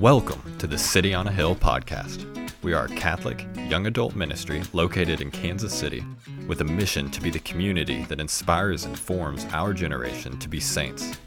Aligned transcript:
Welcome 0.00 0.56
to 0.58 0.68
the 0.68 0.78
City 0.78 1.12
on 1.12 1.26
a 1.26 1.32
Hill 1.32 1.56
podcast. 1.56 2.24
We 2.62 2.72
are 2.72 2.84
a 2.84 2.88
Catholic 2.88 3.44
young 3.68 3.88
adult 3.88 4.14
ministry 4.14 4.62
located 4.72 5.20
in 5.20 5.32
Kansas 5.32 5.74
City 5.74 6.04
with 6.46 6.60
a 6.60 6.64
mission 6.64 7.10
to 7.10 7.20
be 7.20 7.30
the 7.30 7.40
community 7.40 8.04
that 8.04 8.20
inspires 8.20 8.84
and 8.84 8.96
forms 8.96 9.44
our 9.50 9.74
generation 9.74 10.38
to 10.38 10.48
be 10.48 10.60
saints. 10.60 11.18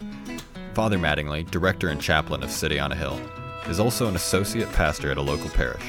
Father 0.73 0.97
Mattingly, 0.97 1.51
director 1.51 1.89
and 1.89 1.99
chaplain 1.99 2.43
of 2.43 2.49
City 2.49 2.79
on 2.79 2.93
a 2.93 2.95
Hill, 2.95 3.19
is 3.67 3.81
also 3.81 4.07
an 4.07 4.15
associate 4.15 4.71
pastor 4.71 5.11
at 5.11 5.17
a 5.17 5.21
local 5.21 5.49
parish. 5.49 5.83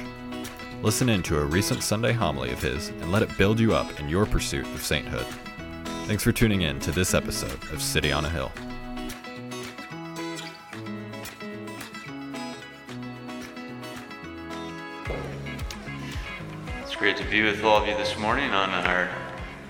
Listen 0.82 1.08
in 1.08 1.22
to 1.22 1.38
a 1.38 1.44
recent 1.44 1.84
Sunday 1.84 2.12
homily 2.12 2.50
of 2.50 2.60
his 2.60 2.88
and 2.88 3.12
let 3.12 3.22
it 3.22 3.38
build 3.38 3.60
you 3.60 3.74
up 3.74 4.00
in 4.00 4.08
your 4.08 4.26
pursuit 4.26 4.66
of 4.66 4.82
sainthood. 4.82 5.26
Thanks 6.08 6.24
for 6.24 6.32
tuning 6.32 6.62
in 6.62 6.80
to 6.80 6.90
this 6.90 7.14
episode 7.14 7.62
of 7.72 7.80
City 7.80 8.10
on 8.10 8.24
a 8.24 8.28
Hill. 8.28 8.50
Be 17.32 17.40
with 17.40 17.64
all 17.64 17.80
of 17.80 17.88
you 17.88 17.96
this 17.96 18.18
morning 18.18 18.50
on 18.50 18.68
our 18.68 19.08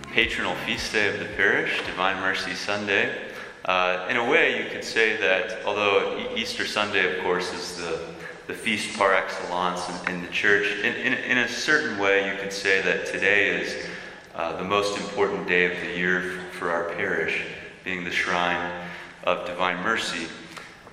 patronal 0.07 0.57
feast 0.67 0.93
day 0.93 1.07
of 1.07 1.21
the 1.21 1.27
parish, 1.37 1.81
Divine 1.87 2.17
Mercy 2.17 2.55
Sunday. 2.55 3.17
Uh, 3.65 4.05
in 4.11 4.17
a 4.17 4.29
way, 4.29 4.61
you 4.61 4.69
could 4.69 4.83
say 4.83 5.17
that 5.19 5.65
although 5.65 6.29
Easter 6.35 6.67
Sunday, 6.67 7.17
of 7.17 7.23
course, 7.23 7.53
is 7.53 7.77
the, 7.77 8.01
the 8.49 8.53
feast 8.53 8.99
par 8.99 9.15
excellence 9.15 9.89
in, 10.09 10.15
in 10.15 10.23
the 10.23 10.29
church, 10.33 10.77
in, 10.79 10.93
in, 11.07 11.13
in 11.13 11.39
a 11.39 11.47
certain 11.47 12.01
way, 12.01 12.29
you 12.29 12.37
could 12.37 12.53
say 12.53 12.83
that 12.83 13.07
today 13.07 13.61
is 13.61 13.87
uh, 14.35 14.57
the 14.57 14.65
most 14.65 14.99
important 14.99 15.47
day 15.47 15.73
of 15.73 15.81
the 15.87 15.97
year 15.97 16.41
for 16.59 16.69
our 16.69 16.93
parish, 16.95 17.45
being 17.85 18.03
the 18.03 18.11
shrine 18.11 18.89
of 19.23 19.47
Divine 19.47 19.81
Mercy. 19.85 20.27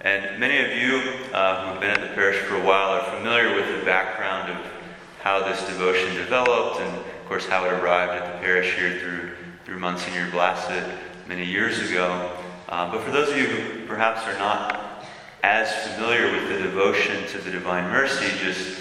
And 0.01 0.39
many 0.39 0.59
of 0.59 0.77
you 0.77 1.33
uh, 1.33 1.71
who've 1.71 1.81
been 1.81 1.89
at 1.89 2.07
the 2.07 2.13
parish 2.13 2.37
for 2.43 2.57
a 2.57 2.63
while 2.63 2.91
are 2.91 3.17
familiar 3.17 3.55
with 3.55 3.79
the 3.79 3.83
background 3.83 4.51
of 4.51 4.78
how 5.21 5.43
this 5.43 5.65
devotion 5.67 6.15
developed 6.15 6.79
and, 6.79 6.95
of 6.95 7.25
course, 7.27 7.45
how 7.45 7.65
it 7.65 7.73
arrived 7.73 8.13
at 8.13 8.33
the 8.33 8.39
parish 8.39 8.75
here 8.75 8.99
through, 8.99 9.31
through 9.65 9.79
Monsignor 9.79 10.29
Blassett 10.31 10.83
many 11.27 11.45
years 11.45 11.89
ago. 11.89 12.31
Uh, 12.69 12.91
but 12.91 13.01
for 13.03 13.11
those 13.11 13.29
of 13.29 13.37
you 13.37 13.45
who 13.45 13.85
perhaps 13.85 14.23
are 14.25 14.37
not 14.37 15.05
as 15.43 15.71
familiar 15.87 16.31
with 16.31 16.49
the 16.49 16.57
devotion 16.63 17.25
to 17.27 17.37
the 17.39 17.51
Divine 17.51 17.85
Mercy, 17.91 18.27
just 18.39 18.79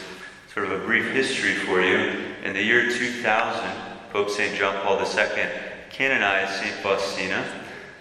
sort 0.53 0.67
of 0.67 0.73
a 0.73 0.85
brief 0.85 1.11
history 1.13 1.55
for 1.55 1.81
you. 1.81 2.25
In 2.43 2.53
the 2.53 2.63
year 2.63 2.91
2000, 2.91 3.71
Pope 4.11 4.31
St. 4.31 4.57
John 4.57 4.75
Paul 4.83 4.99
II 4.99 5.49
canonized 5.91 6.61
St. 6.61 6.75
Faustina, 6.77 7.45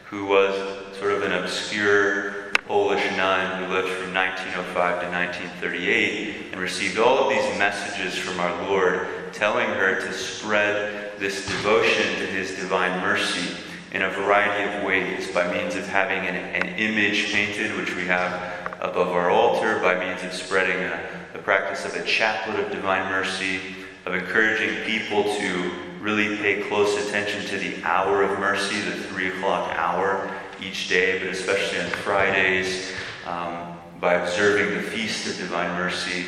who 0.06 0.26
was 0.26 0.98
sort 0.98 1.12
of 1.12 1.24
an 1.24 1.34
obscure 1.34 2.37
Polish 2.68 3.10
nun 3.16 3.64
who 3.64 3.74
lived 3.74 3.88
from 3.88 4.14
1905 4.14 4.76
to 5.02 5.08
1938 5.08 6.52
and 6.52 6.60
received 6.60 7.00
all 7.00 7.18
of 7.18 7.30
these 7.30 7.58
messages 7.58 8.18
from 8.18 8.42
our 8.42 8.68
Lord 8.68 9.08
telling 9.32 9.68
her 9.68 10.02
to 10.02 10.12
spread 10.12 11.18
this 11.18 11.48
devotion 11.48 12.20
to 12.20 12.26
His 12.26 12.58
divine 12.58 13.00
mercy 13.00 13.56
in 13.94 14.02
a 14.02 14.10
variety 14.10 14.78
of 14.78 14.84
ways 14.84 15.32
by 15.32 15.50
means 15.50 15.76
of 15.76 15.88
having 15.88 16.28
an, 16.28 16.36
an 16.36 16.76
image 16.78 17.32
painted, 17.32 17.74
which 17.78 17.96
we 17.96 18.06
have 18.06 18.34
above 18.82 19.08
our 19.10 19.30
altar, 19.30 19.80
by 19.80 19.98
means 19.98 20.22
of 20.24 20.34
spreading 20.34 20.78
a, 20.78 21.10
the 21.32 21.40
practice 21.40 21.86
of 21.86 21.96
a 21.96 22.04
chaplet 22.04 22.60
of 22.60 22.70
divine 22.70 23.10
mercy, 23.10 23.62
of 24.06 24.14
encouraging 24.14 24.84
people 24.84 25.24
to 25.24 25.72
really 26.02 26.36
pay 26.38 26.64
close 26.68 27.08
attention 27.08 27.46
to 27.46 27.58
the 27.58 27.82
hour 27.84 28.24
of 28.24 28.40
mercy, 28.40 28.82
the 28.82 28.92
three 28.92 29.30
o'clock 29.30 29.74
hour 29.78 30.30
each 30.62 30.90
day, 30.90 31.20
but 31.20 31.30
especially 31.30 31.80
on 31.80 31.90
Fridays, 31.90 32.92
um, 33.26 33.78
by 34.00 34.16
observing 34.16 34.76
the 34.76 34.84
Feast 34.84 35.28
of 35.28 35.38
Divine 35.38 35.78
Mercy, 35.78 36.26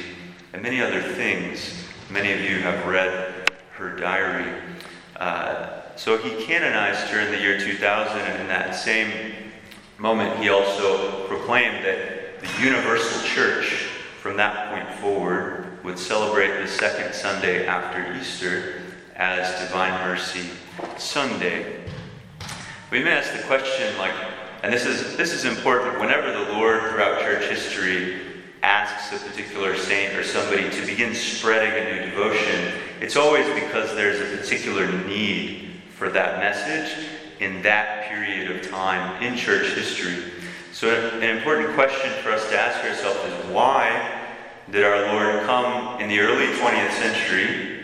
and 0.54 0.62
many 0.62 0.82
other 0.82 1.02
things. 1.02 1.86
Many 2.10 2.32
of 2.34 2.42
you 2.42 2.60
have 2.60 2.88
read 2.88 3.50
her 3.74 3.96
diary. 3.96 4.52
Uh, 5.16 5.82
so 5.96 6.18
he 6.18 6.44
canonized 6.44 7.08
her 7.10 7.20
in 7.20 7.32
the 7.32 7.40
year 7.40 7.60
2000, 7.60 8.20
and 8.20 8.42
in 8.42 8.48
that 8.48 8.74
same 8.74 9.52
moment, 9.98 10.40
he 10.40 10.50
also 10.50 11.28
proclaimed 11.28 11.84
that 11.86 12.42
the 12.42 12.64
universal 12.64 13.22
church, 13.28 13.88
from 14.22 14.38
that 14.38 14.70
point 14.72 15.00
forward, 15.00 15.84
would 15.84 16.00
celebrate 16.00 16.62
the 16.62 16.68
second 16.68 17.14
Sunday 17.14 17.68
after 17.68 18.16
Easter 18.18 18.82
as 19.16 19.68
Divine 19.68 19.94
Mercy 20.08 20.50
Sunday. 20.98 21.84
We 22.92 23.04
may 23.04 23.12
ask 23.12 23.32
the 23.34 23.44
question, 23.44 23.96
like, 24.00 24.14
and 24.64 24.74
this 24.74 24.88
is 24.88 25.16
this 25.16 25.32
is 25.32 25.46
important. 25.46 26.00
Whenever 26.00 26.32
the 26.32 26.54
Lord, 26.54 26.82
throughout 26.82 27.22
church 27.22 27.48
history, 27.48 28.20
asks 28.64 29.14
a 29.14 29.30
particular 29.30 29.78
saint 29.78 30.16
or 30.16 30.24
somebody 30.24 30.72
to 30.72 30.86
begin 30.88 31.14
spreading 31.14 31.70
a 31.70 31.94
new 31.94 32.10
devotion, 32.10 32.74
it's 33.00 33.16
always 33.16 33.46
because 33.54 33.94
there's 33.96 34.20
a 34.20 34.38
particular 34.38 34.92
need 35.06 35.82
for 35.96 36.10
that 36.10 36.40
message 36.40 37.06
in 37.40 37.62
that 37.62 38.10
period 38.10 38.50
of 38.50 38.68
time 38.72 39.22
in 39.22 39.38
church 39.38 39.68
history. 39.74 40.34
So, 40.74 40.90
an 40.90 41.38
important 41.38 41.76
question 41.76 42.12
for 42.24 42.32
us 42.32 42.50
to 42.50 42.60
ask 42.60 42.84
ourselves 42.84 43.20
is 43.32 43.52
why 43.52 44.20
did 44.72 44.84
our 44.84 45.14
Lord 45.14 45.46
come 45.46 46.02
in 46.02 46.10
the 46.10 46.20
early 46.22 46.48
20th 46.58 46.92
century 46.94 47.84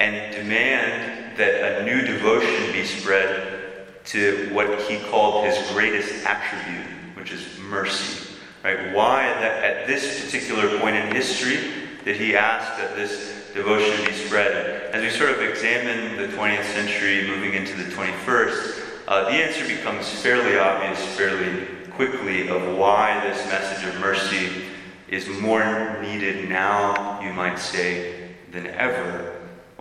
and 0.00 0.34
demand 0.34 1.38
that 1.38 1.80
a 1.80 1.84
new 1.84 2.02
devotion 2.02 2.72
be 2.72 2.84
spread 2.84 3.61
to 4.06 4.48
what 4.52 4.80
he 4.82 4.98
called 5.10 5.46
his 5.46 5.70
greatest 5.70 6.26
attribute, 6.26 6.86
which 7.16 7.32
is 7.32 7.58
mercy? 7.58 8.34
Right? 8.64 8.92
Why 8.94 9.24
at 9.24 9.86
this 9.86 10.24
particular 10.24 10.78
point 10.78 10.96
in 10.96 11.14
history 11.14 11.88
did 12.04 12.16
he 12.16 12.36
ask 12.36 12.78
that 12.78 12.96
this 12.96 13.50
devotion 13.54 14.04
be 14.04 14.12
spread? 14.12 14.90
As 14.92 15.02
we 15.02 15.10
sort 15.10 15.30
of 15.30 15.40
examine 15.40 16.16
the 16.16 16.28
20th 16.36 16.64
century 16.64 17.28
moving 17.28 17.54
into 17.54 17.76
the 17.76 17.90
21st, 17.90 18.82
uh, 19.08 19.24
the 19.24 19.32
answer 19.32 19.66
becomes 19.66 20.08
fairly 20.08 20.58
obvious 20.58 21.04
fairly 21.16 21.66
quickly 21.90 22.48
of 22.48 22.76
why 22.76 23.20
this 23.28 23.44
message 23.46 23.86
of 23.86 24.00
mercy 24.00 24.64
is 25.08 25.28
more 25.28 25.98
needed 26.00 26.48
now, 26.48 27.20
you 27.20 27.32
might 27.32 27.58
say, 27.58 28.30
than 28.50 28.66
ever. 28.68 29.31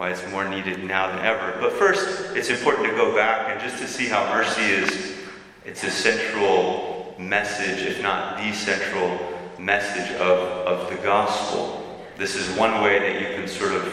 Why 0.02 0.10
it's 0.10 0.28
more 0.32 0.50
needed 0.50 0.84
now 0.84 1.16
than 1.16 1.24
ever. 1.24 1.56
But 1.60 1.74
first, 1.74 2.36
it's 2.36 2.50
important 2.50 2.90
to 2.90 2.96
go 2.96 3.16
back 3.16 3.52
and 3.52 3.62
just 3.62 3.80
to 3.84 3.88
see 3.88 4.08
how 4.08 4.34
mercy 4.34 4.64
is 4.64 5.16
it's 5.64 5.84
a 5.84 5.92
central 5.92 7.14
message, 7.20 7.86
if 7.86 8.02
not 8.02 8.38
the 8.38 8.52
central 8.52 9.20
message 9.60 10.10
of, 10.16 10.40
of 10.66 10.90
the 10.90 10.96
gospel. 11.04 12.04
This 12.18 12.34
is 12.34 12.50
one 12.58 12.82
way 12.82 12.98
that 12.98 13.22
you 13.22 13.36
can 13.36 13.48
sort 13.48 13.74
of 13.74 13.84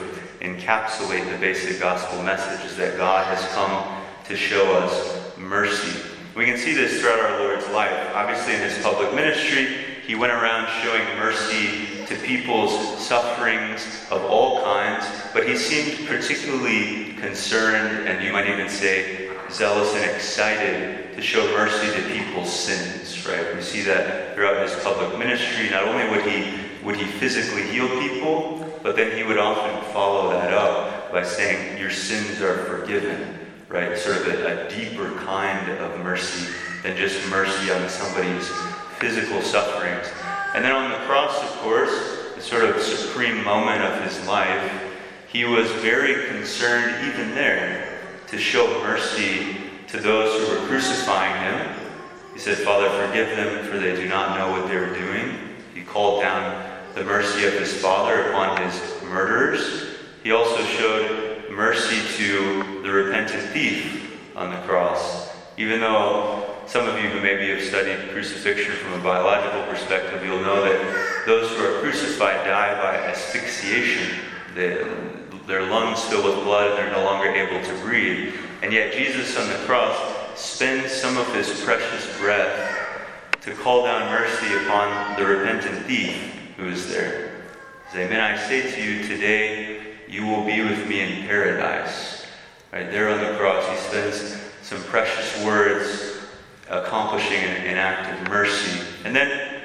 encapsulate 0.41 1.31
the 1.31 1.37
basic 1.37 1.79
gospel 1.79 2.23
message 2.23 2.65
is 2.65 2.75
that 2.79 2.97
God 2.97 3.27
has 3.27 3.47
come 3.53 4.03
to 4.29 4.35
show 4.35 4.79
us 4.79 5.37
mercy. 5.37 6.09
We 6.35 6.47
can 6.47 6.57
see 6.57 6.73
this 6.73 7.03
throughout 7.03 7.21
our 7.21 7.39
Lord's 7.41 7.69
life. 7.69 8.13
Obviously, 8.15 8.55
in 8.55 8.63
his 8.63 8.79
public 8.83 9.13
ministry, 9.13 9.98
he 10.09 10.15
went 10.15 10.33
around 10.33 10.67
showing 10.83 11.05
mercy 11.19 12.07
to 12.07 12.17
people's 12.23 12.73
sufferings 12.99 14.07
of 14.11 14.25
all 14.25 14.63
kinds, 14.65 15.05
but 15.35 15.47
he 15.47 15.55
seemed 15.55 16.09
particularly 16.09 17.13
concerned, 17.21 18.09
and 18.09 18.25
you 18.25 18.33
might 18.33 18.49
even 18.49 18.71
say 18.71 19.31
zealous 19.51 19.95
and 19.95 20.11
excited 20.11 21.15
to 21.15 21.21
show 21.21 21.45
mercy 21.53 21.95
to 21.95 22.09
people's 22.09 22.51
sins, 22.51 23.29
right? 23.29 23.55
We 23.55 23.61
see 23.61 23.83
that 23.83 24.35
throughout 24.35 24.67
his 24.67 24.83
public 24.83 25.19
ministry. 25.19 25.69
Not 25.69 25.87
only 25.87 26.09
would 26.09 26.25
he 26.25 26.55
would 26.83 26.97
he 26.97 27.05
physically 27.05 27.65
heal 27.65 27.89
people, 28.01 28.65
but 28.83 28.97
then 28.97 29.15
he 29.15 29.25
would 29.25 29.37
often 29.37 29.93
follow 29.93 30.31
that 30.31 30.55
up 30.55 31.13
by 31.13 31.23
saying, 31.23 31.79
Your 31.79 31.91
sins 31.91 32.41
are 32.41 32.65
forgiven, 32.65 33.39
right? 33.69 33.99
Sort 33.99 34.17
of 34.17 34.27
a, 34.29 34.67
a 34.67 34.71
deeper 34.71 35.11
kind 35.27 35.71
of 35.71 36.01
mercy 36.01 36.51
than 36.83 36.97
just 36.97 37.29
mercy 37.29 37.71
on 37.71 37.87
somebody's 37.91 38.51
physical 38.99 39.41
sufferings. 39.43 40.07
And 40.55 40.65
then 40.65 40.73
on 40.73 40.91
the 40.91 41.07
cross, 41.07 41.41
of 41.43 41.51
course, 41.59 42.35
the 42.35 42.41
sort 42.41 42.65
of 42.65 42.81
supreme 42.81 43.45
moment 43.45 43.83
of 43.83 44.03
his 44.03 44.27
life, 44.27 44.73
he 45.29 45.45
was 45.45 45.71
very 45.73 46.27
concerned, 46.29 47.07
even 47.07 47.35
there, 47.35 48.01
to 48.29 48.39
show 48.39 48.67
mercy 48.83 49.57
to 49.89 49.99
those 49.99 50.49
who 50.49 50.55
were 50.55 50.67
crucifying 50.67 51.43
him. 51.43 51.77
He 52.33 52.39
said, 52.39 52.59
Father, 52.59 52.89
forgive 53.07 53.37
them, 53.37 53.67
for 53.67 53.79
they 53.79 53.95
do 53.97 54.09
not 54.09 54.39
know 54.39 54.51
what 54.53 54.69
they 54.69 54.77
are 54.77 54.95
doing. 54.95 55.39
He 55.75 55.83
called 55.83 56.23
down 56.23 56.81
the 56.95 57.05
mercy 57.05 57.47
of 57.47 57.53
his 57.55 57.75
Father 57.81 58.31
upon 58.31 58.61
his 58.63 59.03
murderers. 59.05 59.97
He 60.23 60.33
also 60.33 60.63
showed 60.65 61.51
mercy 61.51 62.01
to 62.17 62.83
the 62.83 62.91
repentant 62.91 63.43
thief 63.51 64.37
on 64.37 64.51
the 64.51 64.61
cross. 64.63 65.31
Even 65.57 65.81
though 65.81 66.48
some 66.69 66.87
of 66.87 67.03
you 67.03 67.09
who 67.09 67.21
maybe 67.23 67.49
have 67.49 67.63
studied 67.63 68.11
crucifixion 68.11 68.73
from 68.75 69.01
a 69.01 69.03
biological 69.03 69.63
perspective, 69.73 70.23
you'll 70.23 70.43
know 70.43 70.63
that 70.63 71.25
those 71.25 71.51
who 71.57 71.65
are 71.65 71.81
crucified 71.81 72.45
die 72.45 72.75
by 72.75 72.95
asphyxiation. 73.07 74.21
Their 74.55 75.63
lungs 75.71 76.05
fill 76.05 76.25
with 76.25 76.45
blood 76.45 76.71
and 76.71 76.79
they're 76.79 76.93
no 76.93 77.05
longer 77.05 77.31
able 77.31 77.67
to 77.67 77.75
breathe. 77.81 78.35
And 78.61 78.71
yet, 78.71 78.93
Jesus 78.93 79.35
on 79.39 79.49
the 79.49 79.55
cross 79.65 79.97
spends 80.39 80.93
some 80.93 81.17
of 81.17 81.33
his 81.35 81.65
precious 81.65 82.19
breath 82.19 82.77
to 83.41 83.55
call 83.55 83.85
down 83.85 84.11
mercy 84.11 84.55
upon 84.57 85.19
the 85.19 85.25
repentant 85.25 85.87
thief 85.87 86.35
who 86.59 86.69
is 86.69 86.91
there. 86.91 87.47
He 87.93 88.01
Amen, 88.01 88.21
I 88.21 88.37
say 88.37 88.71
to 88.71 88.83
you, 88.83 89.09
today 89.09 89.95
you 90.07 90.27
will 90.27 90.45
be 90.45 90.61
with 90.63 90.87
me 90.87 91.01
in 91.01 91.27
paradise. 91.27 92.27
Right 92.75 92.91
there 92.91 93.09
on 93.09 93.21
the 93.21 93.39
cross, 93.39 93.67
he 93.67 93.77
spends 93.77 94.39
some 94.61 94.83
precious 94.83 95.43
words 95.43 96.18
accomplishing 96.71 97.39
an, 97.39 97.67
an 97.67 97.77
act 97.77 98.21
of 98.21 98.29
mercy. 98.29 98.85
And 99.05 99.15
then 99.15 99.61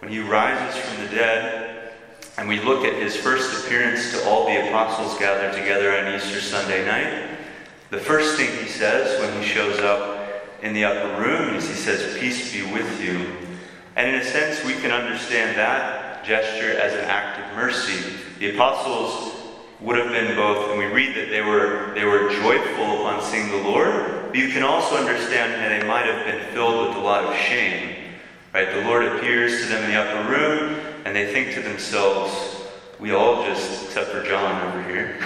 when 0.00 0.10
he 0.10 0.20
rises 0.20 0.80
from 0.80 1.04
the 1.04 1.14
dead, 1.14 1.92
and 2.38 2.48
we 2.48 2.60
look 2.60 2.84
at 2.84 2.94
his 2.94 3.16
first 3.16 3.64
appearance 3.64 4.12
to 4.12 4.28
all 4.28 4.46
the 4.46 4.68
apostles 4.68 5.18
gathered 5.18 5.52
together 5.52 5.96
on 5.96 6.14
Easter 6.14 6.40
Sunday 6.40 6.86
night, 6.86 7.38
the 7.90 7.98
first 7.98 8.36
thing 8.36 8.50
he 8.62 8.68
says 8.68 9.20
when 9.20 9.42
he 9.42 9.46
shows 9.46 9.78
up 9.80 10.20
in 10.62 10.72
the 10.72 10.84
upper 10.84 11.20
room 11.20 11.54
is 11.56 11.68
he 11.68 11.74
says, 11.74 12.18
Peace 12.18 12.52
be 12.52 12.62
with 12.72 13.02
you. 13.02 13.26
And 13.96 14.08
in 14.08 14.14
a 14.14 14.24
sense, 14.24 14.64
we 14.64 14.74
can 14.74 14.90
understand 14.90 15.56
that 15.58 16.24
gesture 16.24 16.78
as 16.78 16.94
an 16.94 17.04
act 17.04 17.40
of 17.40 17.56
mercy. 17.56 18.14
The 18.38 18.54
apostles 18.54 19.34
would 19.80 19.96
have 19.96 20.08
been 20.08 20.36
both, 20.36 20.70
and 20.70 20.78
we 20.78 20.86
read 20.86 21.16
that 21.16 21.30
they 21.30 21.40
were, 21.40 21.92
they 21.94 22.04
were 22.04 22.30
joyful 22.30 23.00
upon 23.00 23.22
seeing 23.22 23.50
the 23.50 23.68
Lord, 23.68 24.19
but 24.30 24.38
you 24.38 24.50
can 24.50 24.62
also 24.62 24.96
understand 24.96 25.54
that 25.54 25.80
they 25.80 25.88
might 25.88 26.06
have 26.06 26.24
been 26.24 26.54
filled 26.54 26.86
with 26.86 26.96
a 26.96 27.00
lot 27.00 27.24
of 27.24 27.34
shame. 27.34 27.96
Right? 28.54 28.72
The 28.72 28.82
Lord 28.82 29.04
appears 29.04 29.60
to 29.62 29.66
them 29.66 29.82
in 29.82 29.90
the 29.90 29.96
upper 29.96 30.30
room, 30.30 30.78
and 31.04 31.16
they 31.16 31.32
think 31.32 31.52
to 31.54 31.60
themselves, 31.60 32.62
we 33.00 33.10
all 33.10 33.44
just, 33.44 33.86
except 33.86 34.10
for 34.10 34.22
John 34.22 34.68
over 34.68 34.88
here, 34.88 35.18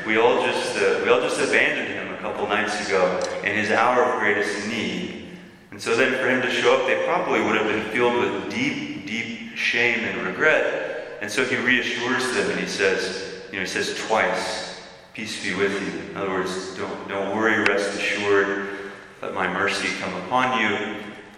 we 0.06 0.16
all 0.16 0.42
just, 0.46 0.74
uh, 0.78 1.02
we 1.04 1.10
all 1.10 1.20
just 1.20 1.38
abandoned 1.38 1.88
him 1.88 2.14
a 2.14 2.16
couple 2.16 2.48
nights 2.48 2.86
ago 2.86 3.20
in 3.44 3.54
his 3.54 3.70
hour 3.70 4.02
of 4.02 4.20
greatest 4.20 4.66
need. 4.68 5.28
And 5.70 5.78
so 5.78 5.94
then 5.94 6.14
for 6.14 6.26
him 6.26 6.40
to 6.40 6.50
show 6.50 6.80
up, 6.80 6.86
they 6.86 7.04
probably 7.04 7.42
would 7.42 7.56
have 7.56 7.66
been 7.66 7.84
filled 7.92 8.14
with 8.14 8.50
deep, 8.50 9.06
deep 9.06 9.54
shame 9.54 9.98
and 9.98 10.26
regret. 10.26 11.18
And 11.20 11.30
so 11.30 11.44
he 11.44 11.56
reassures 11.56 12.32
them 12.34 12.50
and 12.52 12.58
he 12.58 12.66
says, 12.66 13.42
you 13.50 13.56
know, 13.56 13.60
he 13.60 13.66
says 13.66 13.98
twice, 14.06 14.75
peace 15.16 15.42
be 15.42 15.54
with 15.54 15.72
you. 15.72 16.10
In 16.10 16.16
other 16.18 16.28
words, 16.28 16.76
don't, 16.76 17.08
don't 17.08 17.34
worry, 17.34 17.58
rest 17.64 17.98
assured, 17.98 18.68
let 19.22 19.32
my 19.32 19.50
mercy 19.50 19.88
come 19.98 20.14
upon 20.24 20.60
you. 20.60 20.76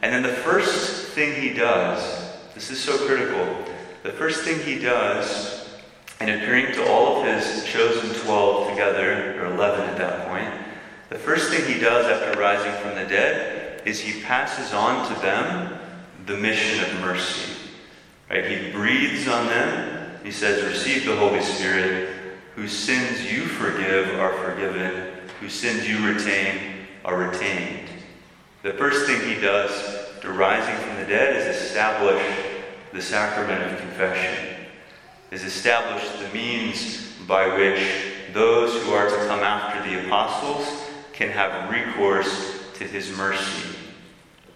And 0.03 0.13
then 0.13 0.25
the 0.25 0.41
first 0.43 1.11
thing 1.11 1.41
he 1.41 1.55
does, 1.55 2.35
this 2.57 2.73
is 2.73 2.81
so 2.81 3.07
critical, 3.07 3.65
the 4.03 4.11
first 4.11 4.43
thing 4.43 4.59
he 4.63 4.81
does 4.81 5.79
in 6.21 6.29
appearing 6.29 6.75
to 6.75 6.91
all 6.91 7.21
of 7.21 7.27
his 7.27 7.65
chosen 7.67 8.13
12 8.25 8.71
together, 8.71 9.41
or 9.41 9.47
11 9.55 9.89
at 9.91 9.97
that 9.97 10.27
point, 10.27 10.53
the 11.09 11.19
first 11.19 11.53
thing 11.53 11.73
he 11.73 11.79
does 11.79 12.07
after 12.07 12.37
rising 12.41 12.73
from 12.83 12.97
the 12.97 13.09
dead 13.09 13.87
is 13.87 14.01
he 14.01 14.21
passes 14.23 14.75
on 14.75 15.07
to 15.07 15.21
them 15.21 15.79
the 16.27 16.37
mission 16.37 16.85
of 16.85 17.01
mercy. 17.01 17.53
Right? 18.29 18.45
He 18.45 18.73
breathes 18.73 19.29
on 19.29 19.47
them. 19.47 20.19
He 20.25 20.33
says, 20.33 20.65
Receive 20.65 21.07
the 21.07 21.15
Holy 21.15 21.41
Spirit. 21.41 22.18
Whose 22.59 22.77
sins 22.77 23.33
you 23.33 23.43
forgive 23.43 24.19
are 24.19 24.33
forgiven, 24.33 25.13
whose 25.39 25.53
sins 25.53 25.89
you 25.89 26.05
retain 26.05 26.89
are 27.05 27.17
retained. 27.17 27.89
The 28.65 28.73
first 28.73 29.07
thing 29.07 29.21
he 29.33 29.41
does 29.41 29.71
to 30.23 30.33
rising 30.33 30.75
from 30.85 30.97
the 30.97 31.07
dead 31.07 31.37
is 31.37 31.55
establish 31.55 32.21
the 32.93 33.01
sacrament 33.01 33.63
of 33.63 33.79
confession, 33.79 34.57
is 35.31 35.45
establish 35.45 36.03
the 36.19 36.35
means 36.35 37.13
by 37.29 37.47
which 37.47 37.81
those 38.33 38.83
who 38.83 38.91
are 38.91 39.09
to 39.09 39.17
come 39.29 39.39
after 39.39 39.89
the 39.89 40.05
apostles 40.05 40.67
can 41.13 41.31
have 41.31 41.71
recourse 41.71 42.73
to 42.75 42.83
his 42.83 43.17
mercy. 43.17 43.69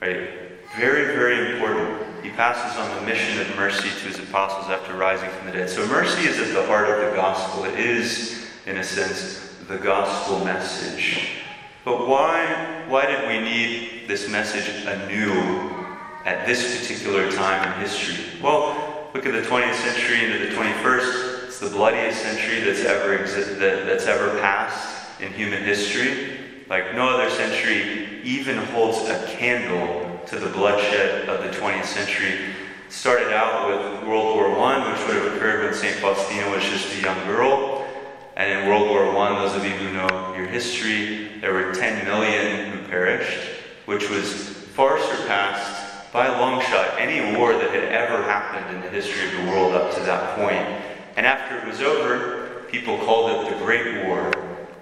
Right? 0.01 0.29
Very, 0.77 1.15
very 1.15 1.55
important. 1.55 2.02
He 2.23 2.31
passes 2.31 2.79
on 2.79 2.95
the 2.95 3.03
mission 3.03 3.41
of 3.41 3.57
mercy 3.57 3.89
to 3.89 4.07
his 4.07 4.19
apostles 4.21 4.71
after 4.71 4.95
rising 4.95 5.29
from 5.31 5.47
the 5.47 5.53
dead. 5.53 5.69
So 5.69 5.85
mercy 5.89 6.29
is 6.29 6.39
at 6.39 6.55
the 6.55 6.65
heart 6.67 6.89
of 6.89 7.11
the 7.11 7.17
gospel. 7.17 7.65
It 7.65 7.79
is, 7.81 8.49
in 8.65 8.77
a 8.77 8.85
sense, 8.85 9.57
the 9.67 9.77
gospel 9.77 10.45
message. 10.45 11.39
But 11.85 12.07
why, 12.07 12.85
why 12.87 13.07
did 13.07 13.27
we 13.27 13.41
need 13.41 14.07
this 14.07 14.29
message 14.29 14.87
anew 14.87 15.33
at 16.25 16.47
this 16.47 16.81
particular 16.81 17.29
time 17.33 17.73
in 17.73 17.81
history? 17.81 18.41
Well, 18.41 19.11
look 19.15 19.27
at 19.27 19.33
the 19.33 19.43
20th 19.43 19.75
century 19.75 20.25
into 20.25 20.47
the 20.47 20.55
21st. 20.55 21.47
It's 21.47 21.59
the 21.59 21.71
bloodiest 21.71 22.23
century 22.23 22.61
that's 22.61 22.85
ever 22.85 23.15
exist- 23.15 23.59
that, 23.59 23.85
that's 23.85 24.07
ever 24.07 24.39
passed 24.39 25.21
in 25.21 25.33
human 25.33 25.65
history 25.65 26.42
like 26.69 26.95
no 26.95 27.09
other 27.09 27.31
century, 27.31 28.21
even 28.23 28.57
holds 28.57 29.09
a 29.09 29.27
candle 29.27 30.21
to 30.27 30.39
the 30.39 30.49
bloodshed 30.49 31.29
of 31.29 31.43
the 31.43 31.59
20th 31.59 31.85
century. 31.85 32.51
It 32.87 32.93
started 32.93 33.33
out 33.33 33.69
with 33.69 34.09
World 34.09 34.37
War 34.37 34.59
I, 34.59 34.93
which 34.93 35.07
would 35.07 35.17
have 35.17 35.37
occurred 35.37 35.65
when 35.65 35.75
St. 35.75 35.97
Faustina 35.97 36.51
was 36.51 36.63
just 36.65 36.95
a 36.97 37.03
young 37.03 37.27
girl. 37.27 37.87
And 38.37 38.51
in 38.51 38.69
World 38.69 38.89
War 38.89 39.17
I, 39.17 39.43
those 39.43 39.55
of 39.57 39.65
you 39.65 39.73
who 39.73 39.93
know 39.93 40.35
your 40.37 40.47
history, 40.47 41.39
there 41.41 41.53
were 41.53 41.75
10 41.75 42.05
million 42.05 42.71
who 42.71 42.89
perished, 42.89 43.39
which 43.87 44.09
was 44.09 44.33
far 44.75 44.99
surpassed 45.01 46.13
by 46.13 46.27
a 46.27 46.41
long 46.41 46.63
shot 46.63 46.95
any 46.99 47.37
war 47.37 47.53
that 47.53 47.71
had 47.71 47.85
ever 47.85 48.23
happened 48.23 48.77
in 48.77 48.83
the 48.83 48.89
history 48.89 49.27
of 49.27 49.45
the 49.45 49.51
world 49.51 49.75
up 49.75 49.95
to 49.95 50.01
that 50.01 50.37
point. 50.37 50.67
And 51.17 51.27
after 51.27 51.59
it 51.59 51.67
was 51.67 51.81
over, 51.81 52.65
people 52.71 52.99
called 52.99 53.47
it 53.47 53.51
the 53.51 53.65
Great 53.65 54.07
War 54.07 54.31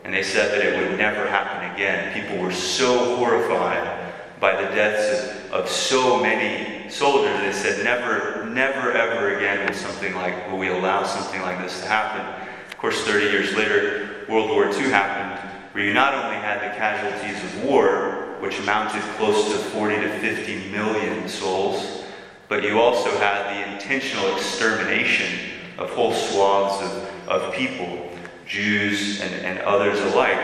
and 0.05 0.15
they 0.15 0.23
said 0.23 0.51
that 0.53 0.67
it 0.67 0.79
would 0.79 0.99
never 0.99 1.27
happen 1.29 1.71
again. 1.75 2.13
People 2.15 2.43
were 2.43 2.53
so 2.53 3.17
horrified 3.17 4.13
by 4.41 4.61
the 4.61 4.69
deaths 4.75 5.47
of, 5.47 5.53
of 5.53 5.69
so 5.69 6.21
many 6.21 6.89
soldiers. 6.89 7.39
They 7.41 7.53
said, 7.53 7.85
never, 7.85 8.47
never, 8.47 8.93
ever 8.93 9.37
again 9.37 9.67
will 9.67 9.75
something 9.75 10.15
like, 10.15 10.51
will 10.51 10.59
we 10.59 10.69
allow 10.69 11.05
something 11.05 11.41
like 11.43 11.59
this 11.59 11.81
to 11.83 11.87
happen? 11.87 12.49
Of 12.71 12.79
course, 12.79 13.03
30 13.05 13.27
years 13.27 13.55
later, 13.55 14.25
World 14.29 14.51
War 14.51 14.67
II 14.67 14.91
happened, 14.91 15.39
where 15.73 15.85
you 15.85 15.93
not 15.93 16.15
only 16.15 16.37
had 16.37 16.61
the 16.61 16.77
casualties 16.77 17.43
of 17.45 17.65
war, 17.65 18.37
which 18.41 18.59
amounted 18.59 19.03
close 19.17 19.53
to 19.53 19.59
40 19.59 19.97
to 19.97 20.19
50 20.19 20.71
million 20.71 21.29
souls, 21.29 22.05
but 22.49 22.65
you 22.65 22.81
also 22.81 23.11
had 23.19 23.55
the 23.55 23.73
intentional 23.73 24.35
extermination 24.35 25.51
of 25.79 25.91
whole 25.91 26.13
swaths 26.13 26.83
of, 26.83 27.29
of 27.29 27.55
people. 27.55 28.10
Jews 28.51 29.21
and, 29.21 29.33
and 29.47 29.61
others 29.61 30.01
alike, 30.01 30.37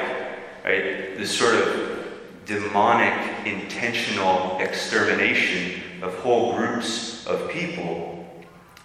right? 0.65 1.19
This 1.19 1.37
sort 1.37 1.57
of 1.57 2.07
demonic, 2.47 3.13
intentional 3.45 4.57
extermination 4.61 5.83
of 6.03 6.15
whole 6.21 6.57
groups 6.57 7.27
of 7.27 7.51
people. 7.51 8.25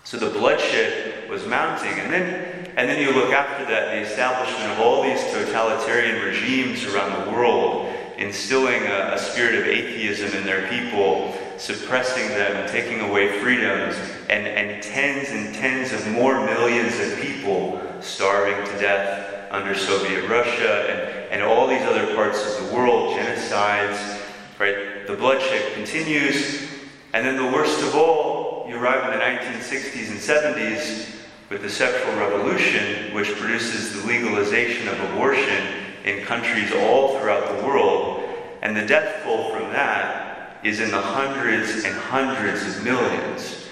So 0.03 0.17
the 0.17 0.31
bloodshed 0.31 1.29
was 1.29 1.45
mounting. 1.45 1.99
And 1.99 2.11
then, 2.11 2.73
and 2.75 2.89
then 2.89 2.99
you 2.99 3.13
look 3.13 3.31
after 3.31 3.63
that, 3.65 3.93
the 3.93 4.01
establishment 4.01 4.71
of 4.71 4.79
all 4.79 5.03
these 5.03 5.23
totalitarian 5.31 6.25
regimes 6.25 6.83
around 6.85 7.23
the 7.23 7.31
world, 7.31 7.93
instilling 8.17 8.81
a, 8.87 9.13
a 9.13 9.19
spirit 9.19 9.53
of 9.53 9.67
atheism 9.67 10.35
in 10.35 10.45
their 10.47 10.67
people, 10.67 11.37
suppressing 11.61 12.27
them, 12.29 12.67
taking 12.67 13.01
away 13.01 13.39
freedoms, 13.39 13.95
and, 14.29 14.47
and 14.47 14.81
tens 14.81 15.29
and 15.29 15.53
tens 15.53 15.93
of 15.93 16.07
more 16.11 16.43
millions 16.43 16.99
of 16.99 17.21
people 17.21 17.79
starving 17.99 18.65
to 18.65 18.81
death 18.81 19.47
under 19.51 19.75
Soviet 19.75 20.27
Russia 20.27 20.89
and, 20.89 21.41
and 21.41 21.43
all 21.43 21.67
these 21.67 21.83
other 21.83 22.15
parts 22.15 22.43
of 22.43 22.67
the 22.67 22.75
world, 22.75 23.15
genocides, 23.15 24.19
right? 24.57 25.05
The 25.05 25.15
bloodshed 25.15 25.73
continues. 25.73 26.67
And 27.13 27.23
then 27.23 27.35
the 27.35 27.55
worst 27.55 27.83
of 27.83 27.93
all, 27.93 28.65
you 28.67 28.77
arrive 28.77 29.13
in 29.13 29.19
the 29.19 29.23
1960s 29.23 30.09
and 30.09 30.17
70s 30.17 31.15
with 31.51 31.61
the 31.61 31.69
sexual 31.69 32.15
revolution, 32.15 33.13
which 33.13 33.35
produces 33.35 34.01
the 34.01 34.07
legalization 34.07 34.87
of 34.87 34.99
abortion 35.11 35.67
in 36.05 36.25
countries 36.25 36.71
all 36.71 37.19
throughout 37.19 37.55
the 37.55 37.67
world. 37.67 38.23
And 38.63 38.75
the 38.75 38.85
death 38.85 39.23
toll 39.23 39.51
from 39.51 39.69
that 39.73 40.20
is 40.63 40.79
in 40.79 40.91
the 40.91 41.01
hundreds 41.01 41.83
and 41.83 41.95
hundreds 41.95 42.65
of 42.65 42.83
millions, 42.83 43.67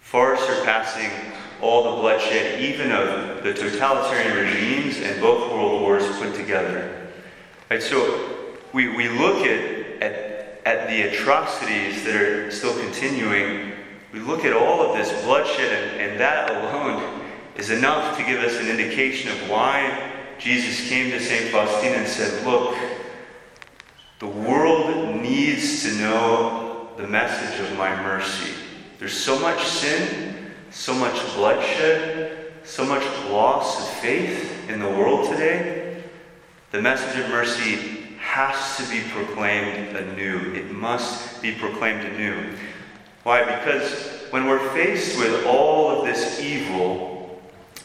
far 0.00 0.36
surpassing 0.36 1.10
all 1.60 1.96
the 1.96 2.00
bloodshed, 2.00 2.60
even 2.60 2.92
of 2.92 3.42
the 3.42 3.52
totalitarian 3.52 4.36
regimes 4.36 4.98
and 4.98 5.20
both 5.20 5.50
world 5.52 5.82
wars 5.82 6.06
put 6.18 6.34
together. 6.34 7.08
Right, 7.70 7.82
so 7.82 8.46
we, 8.72 8.88
we 8.88 9.08
look 9.08 9.46
at, 9.46 10.02
at, 10.02 10.60
at 10.64 10.88
the 10.88 11.02
atrocities 11.02 12.04
that 12.04 12.16
are 12.16 12.50
still 12.50 12.78
continuing. 12.78 13.72
We 14.12 14.20
look 14.20 14.44
at 14.44 14.52
all 14.52 14.82
of 14.82 14.96
this 14.96 15.24
bloodshed, 15.24 15.72
and, 15.72 16.00
and 16.00 16.20
that 16.20 16.50
alone 16.50 17.20
is 17.56 17.70
enough 17.70 18.16
to 18.16 18.24
give 18.24 18.40
us 18.40 18.58
an 18.58 18.68
indication 18.68 19.30
of 19.30 19.50
why 19.50 20.12
Jesus 20.38 20.88
came 20.88 21.10
to 21.10 21.20
St. 21.20 21.50
Faustina 21.50 21.96
and 21.96 22.08
said, 22.08 22.44
Look, 22.46 22.74
the 24.18 24.26
world 24.26 24.59
needs 25.30 25.82
to 25.84 25.92
know 25.98 26.88
the 26.96 27.06
message 27.06 27.60
of 27.60 27.76
my 27.78 27.94
mercy. 28.02 28.52
There's 28.98 29.16
so 29.16 29.38
much 29.38 29.64
sin 29.64 30.40
so 30.70 30.94
much 30.94 31.14
bloodshed, 31.34 32.52
so 32.64 32.84
much 32.84 33.02
loss 33.28 33.80
of 33.80 33.94
faith 33.96 34.68
in 34.68 34.78
the 34.78 34.88
world 34.88 35.28
today, 35.28 36.02
the 36.70 36.80
message 36.80 37.20
of 37.20 37.28
mercy 37.30 38.06
has 38.20 38.76
to 38.76 38.88
be 38.88 39.00
proclaimed 39.10 39.96
anew. 39.96 40.54
It 40.54 40.70
must 40.70 41.42
be 41.42 41.52
proclaimed 41.52 42.04
anew. 42.04 42.54
Why? 43.24 43.42
Because 43.44 43.92
when 44.30 44.46
we're 44.46 44.70
faced 44.70 45.18
with 45.18 45.44
all 45.44 45.98
of 45.98 46.06
this 46.06 46.40
evil, 46.40 47.42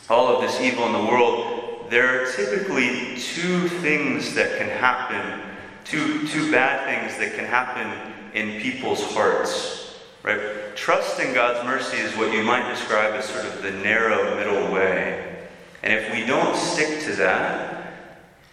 all 0.09 0.35
of 0.35 0.41
this 0.41 0.61
evil 0.61 0.85
in 0.85 0.93
the 0.93 1.11
world, 1.11 1.87
there 1.89 2.21
are 2.21 2.31
typically 2.31 3.17
two 3.17 3.67
things 3.67 4.35
that 4.35 4.59
can 4.59 4.69
happen, 4.69 5.41
two, 5.85 6.27
two 6.27 6.51
bad 6.51 6.85
things 6.85 7.17
that 7.19 7.35
can 7.35 7.45
happen 7.45 8.13
in 8.33 8.59
people's 8.61 9.03
hearts. 9.13 9.95
Right? 10.23 10.75
Trust 10.75 11.19
in 11.19 11.33
God's 11.33 11.63
mercy 11.65 11.97
is 11.97 12.15
what 12.17 12.33
you 12.33 12.43
might 12.43 12.67
describe 12.69 13.13
as 13.13 13.25
sort 13.25 13.45
of 13.45 13.61
the 13.61 13.71
narrow 13.71 14.35
middle 14.35 14.73
way. 14.73 15.47
And 15.83 15.93
if 15.93 16.11
we 16.11 16.25
don't 16.25 16.55
stick 16.55 17.03
to 17.03 17.13
that, 17.17 17.93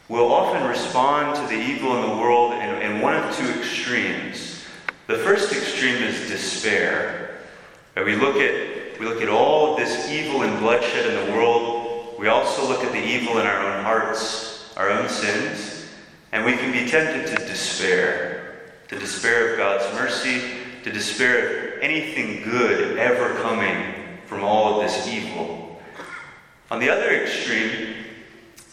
we'll 0.08 0.30
often 0.30 0.68
respond 0.68 1.34
to 1.36 1.54
the 1.54 1.60
evil 1.60 1.96
in 1.96 2.10
the 2.10 2.16
world 2.16 2.52
in, 2.52 2.82
in 2.82 3.00
one 3.00 3.14
of 3.14 3.34
two 3.34 3.48
extremes. 3.58 4.64
The 5.06 5.16
first 5.16 5.50
extreme 5.52 6.02
is 6.02 6.28
despair. 6.28 7.38
Right? 7.96 8.04
We 8.04 8.16
look 8.16 8.36
at 8.36 9.00
we 9.00 9.08
look 9.08 9.22
at 9.22 9.28
all 9.28 9.72
of 9.72 9.78
this 9.78 10.08
evil 10.10 10.42
and 10.42 10.60
bloodshed 10.60 11.06
in 11.06 11.26
the 11.26 11.32
world. 11.32 12.14
We 12.18 12.28
also 12.28 12.68
look 12.68 12.84
at 12.84 12.92
the 12.92 13.02
evil 13.02 13.38
in 13.38 13.46
our 13.46 13.58
own 13.58 13.82
hearts, 13.82 14.72
our 14.76 14.90
own 14.90 15.08
sins, 15.08 15.71
and 16.32 16.44
we 16.46 16.56
can 16.56 16.72
be 16.72 16.90
tempted 16.90 17.26
to 17.26 17.44
despair, 17.46 18.54
to 18.88 18.98
despair 18.98 19.52
of 19.52 19.58
God's 19.58 19.94
mercy, 19.94 20.40
to 20.82 20.90
despair 20.90 21.76
of 21.76 21.82
anything 21.82 22.42
good 22.42 22.98
ever 22.98 23.34
coming 23.42 23.94
from 24.26 24.42
all 24.42 24.80
of 24.80 24.86
this 24.86 25.06
evil. 25.06 25.80
On 26.70 26.80
the 26.80 26.88
other 26.88 27.10
extreme, 27.10 27.96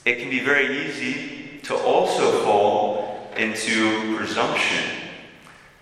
it 0.06 0.20
can 0.20 0.30
be 0.30 0.40
very 0.40 0.88
easy 0.88 1.60
to 1.64 1.76
also 1.76 2.44
fall 2.44 3.30
into 3.36 4.16
presumption. 4.16 4.86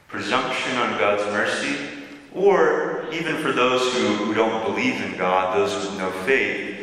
Presumption 0.08 0.78
on 0.78 0.98
God's 0.98 1.24
mercy, 1.32 1.78
or 2.34 3.06
even 3.12 3.38
for 3.38 3.52
those 3.52 3.94
who, 3.94 4.08
who 4.16 4.34
don't 4.34 4.66
believe 4.66 5.00
in 5.02 5.16
God, 5.18 5.56
those 5.56 5.76
with 5.76 5.98
no 5.98 6.10
faith, 6.26 6.77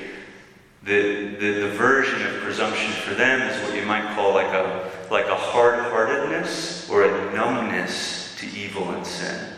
the, 0.84 1.36
the, 1.36 1.52
the 1.60 1.68
version 1.70 2.26
of 2.26 2.40
presumption 2.42 2.92
for 2.92 3.14
them 3.14 3.42
is 3.42 3.62
what 3.62 3.74
you 3.74 3.86
might 3.86 4.14
call 4.14 4.34
like 4.34 4.52
a, 4.52 4.90
like 5.10 5.26
a 5.26 5.36
hard-heartedness 5.36 6.88
or 6.90 7.04
a 7.04 7.32
numbness 7.34 8.36
to 8.38 8.46
evil 8.46 8.90
and 8.90 9.06
sin. 9.06 9.52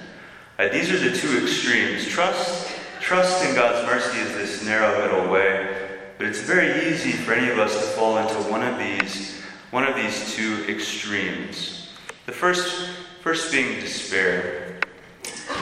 Right, 0.59 0.73
these 0.73 0.90
are 0.90 0.99
the 0.99 1.16
two 1.16 1.45
extremes. 1.45 2.06
Trust 2.06 2.76
Trust 3.06 3.45
in 3.45 3.54
God's 3.54 3.87
mercy 3.87 4.18
is 4.18 4.35
this 4.35 4.64
narrow 4.64 5.00
middle 5.00 5.30
way, 5.30 6.00
but 6.18 6.26
it's 6.26 6.40
very 6.40 6.92
easy 6.92 7.12
for 7.12 7.35
any 7.35 7.49
of 7.52 7.56
us 7.56 7.73
to 7.73 7.87
fall 7.92 8.18
into 8.18 8.35
one 8.50 8.64
of 8.64 8.80
these, 8.80 9.40
one 9.71 9.85
of 9.85 9.95
these 9.95 10.35
two 10.35 10.64
extremes. 10.68 11.92
The 12.26 12.33
first, 12.33 12.90
first 13.21 13.52
being 13.52 13.78
despair. 13.78 14.80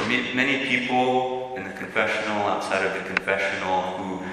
Many 0.08 0.64
people 0.64 1.54
in 1.56 1.64
the 1.64 1.72
confessional, 1.72 2.38
outside 2.46 2.86
of 2.86 2.94
the 2.94 3.14
confessional, 3.14 3.82
who, 3.98 4.23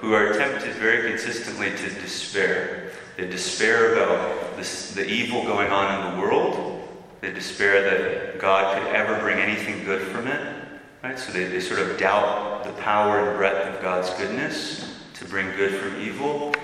who 0.00 0.14
are 0.14 0.32
tempted 0.32 0.72
very 0.74 1.08
consistently 1.08 1.70
to 1.70 2.00
despair. 2.00 2.90
They 3.16 3.28
despair 3.28 3.92
about 3.92 4.56
this, 4.56 4.92
the 4.92 5.06
evil 5.06 5.42
going 5.42 5.70
on 5.70 5.94
in 5.94 6.14
the 6.14 6.22
world. 6.22 6.88
They 7.20 7.30
despair 7.32 7.82
that 7.82 8.38
God 8.40 8.78
could 8.78 8.94
ever 8.94 9.18
bring 9.20 9.38
anything 9.38 9.84
good 9.84 10.00
from 10.08 10.26
it. 10.26 10.56
Right? 11.02 11.18
So 11.18 11.32
they, 11.32 11.44
they 11.44 11.60
sort 11.60 11.80
of 11.80 11.98
doubt 11.98 12.64
the 12.64 12.72
power 12.82 13.28
and 13.28 13.36
breadth 13.36 13.74
of 13.74 13.82
God's 13.82 14.10
goodness 14.14 15.02
to 15.14 15.26
bring 15.26 15.54
good 15.56 15.74
from 15.74 16.00
evil. 16.00 16.54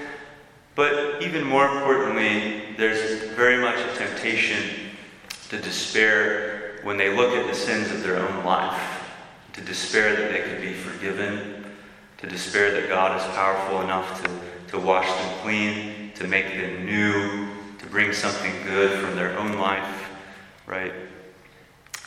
But 0.75 1.23
even 1.23 1.45
more 1.45 1.67
importantly, 1.67 2.75
there's 2.77 3.23
very 3.33 3.61
much 3.61 3.79
a 3.79 3.99
temptation 3.99 4.91
to 5.51 5.59
despair 5.61 6.81
when 6.83 6.97
they 6.97 7.15
look 7.15 7.35
at 7.35 7.47
the 7.47 7.55
sins 7.55 7.91
of 7.91 8.03
their 8.03 8.17
own 8.17 8.45
life, 8.45 9.11
to 9.55 9.61
despair 9.61 10.15
that 10.17 10.33
they 10.33 10.41
could 10.41 10.61
be 10.61 10.73
forgiven, 10.73 11.56
to 12.19 12.27
despair 12.27 12.71
that 12.73 12.89
God 12.89 13.17
is 13.17 13.23
powerful 13.35 13.83
enough 13.83 14.23
to, 14.23 14.31
to 14.73 14.79
wash 14.79 15.07
them 15.07 15.39
clean, 15.43 16.13
to 16.15 16.27
make 16.27 16.49
them 16.49 16.87
new, 16.87 17.49
to 17.79 17.87
bring 17.87 18.13
something 18.13 18.53
good 18.65 18.99
from 19.01 19.17
their 19.17 19.39
own 19.39 19.59
life, 19.59 20.09
right? 20.67 20.93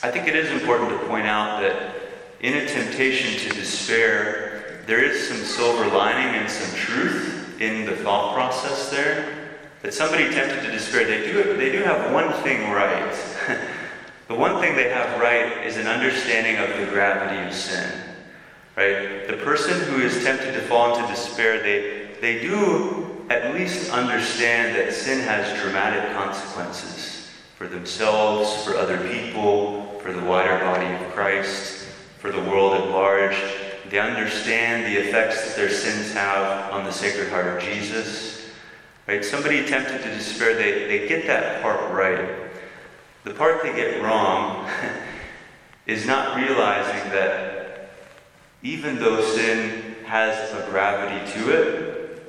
I 0.02 0.10
think 0.10 0.26
it 0.26 0.34
is 0.34 0.50
important 0.50 0.90
to 0.90 1.06
point 1.06 1.26
out 1.26 1.60
that 1.60 1.94
in 2.40 2.54
a 2.54 2.66
temptation 2.66 3.38
to 3.40 3.54
despair, 3.54 4.82
there 4.86 5.04
is 5.04 5.28
some 5.28 5.36
silver 5.38 5.86
lining 5.94 6.40
and 6.40 6.50
some 6.50 6.76
truth 6.76 7.60
in 7.60 7.84
the 7.84 7.96
thought 7.96 8.34
process 8.34 8.90
there. 8.90 9.36
That 9.82 9.94
somebody 9.94 10.30
tempted 10.30 10.62
to 10.62 10.72
despair, 10.72 11.06
they 11.06 11.30
do, 11.30 11.56
they 11.56 11.70
do 11.70 11.82
have 11.82 12.12
one 12.12 12.32
thing 12.42 12.70
right. 12.70 13.14
the 14.28 14.34
one 14.34 14.60
thing 14.60 14.74
they 14.74 14.90
have 14.90 15.20
right 15.20 15.66
is 15.66 15.76
an 15.76 15.86
understanding 15.86 16.56
of 16.56 16.78
the 16.78 16.86
gravity 16.92 17.46
of 17.46 17.54
sin. 17.54 18.09
Right? 18.80 19.28
The 19.28 19.36
person 19.36 19.78
who 19.92 20.00
is 20.00 20.24
tempted 20.24 20.54
to 20.54 20.60
fall 20.62 20.96
into 20.96 21.06
despair, 21.12 21.62
they, 21.62 22.14
they 22.22 22.40
do 22.40 23.26
at 23.28 23.52
least 23.52 23.92
understand 23.92 24.74
that 24.74 24.94
sin 24.94 25.20
has 25.20 25.60
dramatic 25.60 26.16
consequences 26.16 27.28
for 27.56 27.66
themselves, 27.66 28.64
for 28.64 28.78
other 28.78 28.96
people, 29.06 29.98
for 29.98 30.14
the 30.14 30.24
wider 30.24 30.58
body 30.64 30.86
of 30.86 31.12
Christ 31.12 31.88
for 32.20 32.32
the 32.32 32.40
world 32.40 32.72
at 32.72 32.88
large. 32.88 33.36
They 33.90 33.98
understand 33.98 34.86
the 34.86 34.98
effects 34.98 35.44
that 35.44 35.56
their 35.56 35.68
sins 35.68 36.14
have 36.14 36.72
on 36.72 36.84
the 36.84 36.90
Sacred 36.90 37.28
Heart 37.28 37.58
of 37.58 37.62
Jesus. 37.62 38.48
Right? 39.06 39.22
Somebody 39.22 39.66
tempted 39.66 40.02
to 40.02 40.08
despair, 40.08 40.54
they, 40.54 40.86
they 40.86 41.06
get 41.06 41.26
that 41.26 41.60
part 41.60 41.92
right. 41.92 42.30
The 43.24 43.34
part 43.34 43.62
they 43.62 43.74
get 43.74 44.02
wrong 44.02 44.70
is 45.86 46.06
not 46.06 46.38
realizing 46.38 47.10
that 47.10 47.59
even 48.62 48.96
though 48.96 49.20
sin 49.22 49.96
has 50.06 50.52
a 50.52 50.68
gravity 50.70 51.32
to 51.32 51.50
it, 51.50 52.22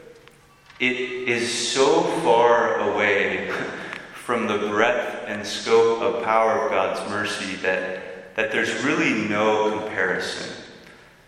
it 0.80 1.00
is 1.30 1.52
so 1.52 2.02
far 2.24 2.80
away 2.92 3.52
from 4.14 4.48
the 4.48 4.58
breadth 4.58 5.26
and 5.28 5.46
scope 5.46 6.02
of 6.02 6.24
power 6.24 6.66
of 6.66 6.72
God's 6.72 7.10
mercy 7.10 7.56
that 7.58 8.02
that 8.36 8.52
there's 8.52 8.84
really 8.84 9.28
no 9.28 9.80
comparison. 9.80 10.56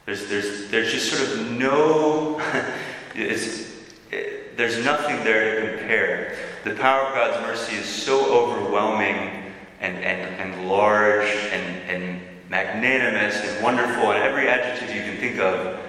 There's, 0.06 0.28
there's, 0.28 0.70
there's 0.70 0.92
just 0.92 1.12
sort 1.12 1.40
of 1.40 1.52
no, 1.52 2.42
it, 3.16 4.58
there's 4.58 4.84
nothing 4.84 5.24
there 5.24 5.62
to 5.62 5.78
compare. 5.78 6.38
The 6.64 6.76
power 6.76 7.08
of 7.08 7.14
God's 7.14 7.46
mercy 7.46 7.76
is 7.76 7.86
so 7.86 8.34
overwhelming 8.34 9.54
and, 9.80 9.98
and, 9.98 10.42
and 10.42 10.70
large 10.70 11.28
and, 11.28 11.90
and 11.90 12.22
magnanimous 12.50 13.36
and 13.44 13.64
wonderful 13.64 14.12
and 14.12 14.24
every 14.24 14.48
adjective 14.48 14.96
you 14.96 15.02
can 15.02 15.18
think 15.18 15.40
of 15.40 15.80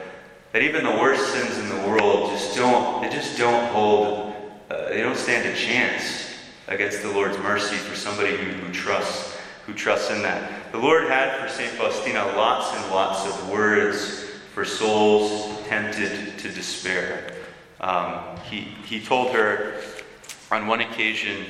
that 0.53 0.63
even 0.63 0.85
the 0.85 0.91
worst 0.91 1.33
sins 1.33 1.59
in 1.59 1.69
the 1.69 1.89
world 1.89 2.31
just 2.31 2.57
don't, 2.57 3.03
they 3.03 3.11
just 3.11 3.37
don't 3.37 3.73
hold, 3.73 4.35
uh, 4.71 4.89
they 4.89 5.03
don't 5.03 5.17
stand 5.17 5.49
a 5.49 5.57
chance 5.57 6.35
against 6.69 7.03
the 7.03 7.11
Lord's 7.11 7.39
mercy 7.39 7.77
for 7.77 7.97
somebody 7.97 8.37
who, 8.37 8.53
who 8.53 8.73
trusts 8.73 9.35
who 9.67 9.73
trusts 9.73 10.11
in 10.11 10.23
that. 10.23 10.73
The 10.73 10.79
Lord 10.79 11.09
had 11.09 11.41
for 11.41 11.49
St. 11.49 11.71
Faustina 11.73 12.25
lots 12.37 12.77
and 12.77 12.91
lots 12.93 13.27
of 13.27 13.49
words 13.49 14.25
for 14.53 14.65
souls 14.65 15.59
tempted 15.69 16.39
to 16.39 16.51
despair. 16.51 17.35
Um, 17.81 18.21
he, 18.45 18.61
he 18.87 19.01
told 19.01 19.33
her 19.33 19.81
on 20.51 20.67
one 20.67 20.81
occasion, 20.81 21.47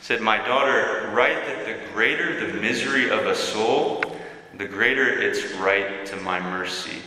said, 0.00 0.20
My 0.20 0.38
daughter, 0.38 1.10
write 1.12 1.46
that 1.46 1.66
the 1.66 1.92
greater 1.92 2.46
the 2.46 2.60
misery 2.60 3.10
of 3.10 3.26
a 3.26 3.34
soul, 3.34 4.02
the 4.62 4.68
greater 4.68 5.20
its 5.20 5.52
right 5.54 6.06
to 6.06 6.14
my 6.18 6.38
mercy. 6.38 6.98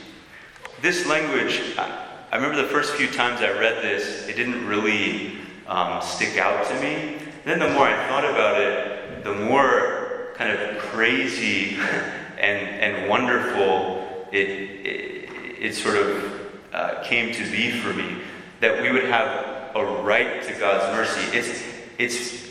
This 0.82 1.06
language, 1.06 1.62
I, 1.78 2.36
remember 2.36 2.62
the 2.62 2.68
first 2.68 2.96
few 2.96 3.08
times 3.08 3.40
I 3.40 3.58
read 3.58 3.82
this, 3.82 4.28
it 4.28 4.36
didn't 4.36 4.68
really 4.68 5.38
um, 5.66 6.02
stick 6.02 6.38
out 6.38 6.68
to 6.68 6.74
me. 6.82 7.16
And 7.16 7.46
then 7.46 7.60
the 7.60 7.70
more 7.70 7.88
I 7.88 8.10
thought 8.10 8.26
about 8.26 8.60
it, 8.60 9.24
the 9.24 9.34
more 9.34 10.34
kind 10.36 10.52
of 10.52 10.80
crazy 10.80 11.78
and, 12.38 12.68
and 12.68 13.10
wonderful 13.10 14.28
it, 14.34 14.50
it, 14.50 15.30
it 15.58 15.76
sort 15.76 15.96
of 15.96 16.60
uh, 16.74 17.04
came 17.04 17.34
to 17.36 17.52
be 17.52 17.72
for 17.72 17.94
me 17.94 18.18
that 18.60 18.82
we 18.82 18.92
would 18.92 19.06
have 19.06 19.74
a 19.78 20.02
right 20.04 20.44
to 20.44 20.54
God's 20.60 20.94
mercy. 20.94 21.38
It's, 21.38 21.64
it's 21.98 22.46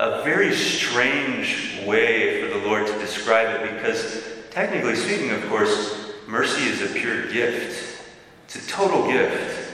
a 0.00 0.22
very 0.22 0.54
strange 0.54 1.80
way 1.86 2.42
for 2.42 2.58
the 2.58 2.66
Lord 2.66 2.86
to 2.86 2.98
describe 2.98 3.62
it 3.62 3.74
because, 3.74 4.33
technically 4.54 4.94
speaking, 4.94 5.30
of 5.30 5.46
course, 5.48 6.12
mercy 6.28 6.62
is 6.62 6.80
a 6.80 6.94
pure 6.94 7.30
gift. 7.30 8.06
It's 8.44 8.64
a 8.64 8.68
total 8.68 9.06
gift. 9.06 9.72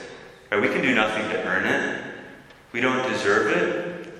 Right? 0.51 0.61
We 0.61 0.67
can 0.69 0.81
do 0.81 0.93
nothing 0.93 1.29
to 1.29 1.43
earn 1.45 1.65
it, 1.65 2.03
we 2.73 2.81
don't 2.81 3.07
deserve 3.09 3.55
it. 3.55 4.13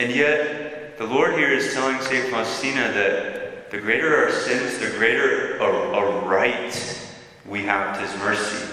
And 0.00 0.14
yet, 0.14 0.98
the 0.98 1.06
Lord 1.06 1.34
here 1.34 1.52
is 1.52 1.72
telling 1.72 2.00
St. 2.00 2.28
Faustina 2.28 2.92
that 2.92 3.70
the 3.70 3.78
greater 3.78 4.16
our 4.16 4.30
sins, 4.30 4.78
the 4.78 4.90
greater 4.98 5.58
a, 5.58 5.64
a 5.64 6.26
right 6.26 7.08
we 7.46 7.62
have 7.62 7.96
to 7.96 8.06
His 8.06 8.16
mercy. 8.18 8.66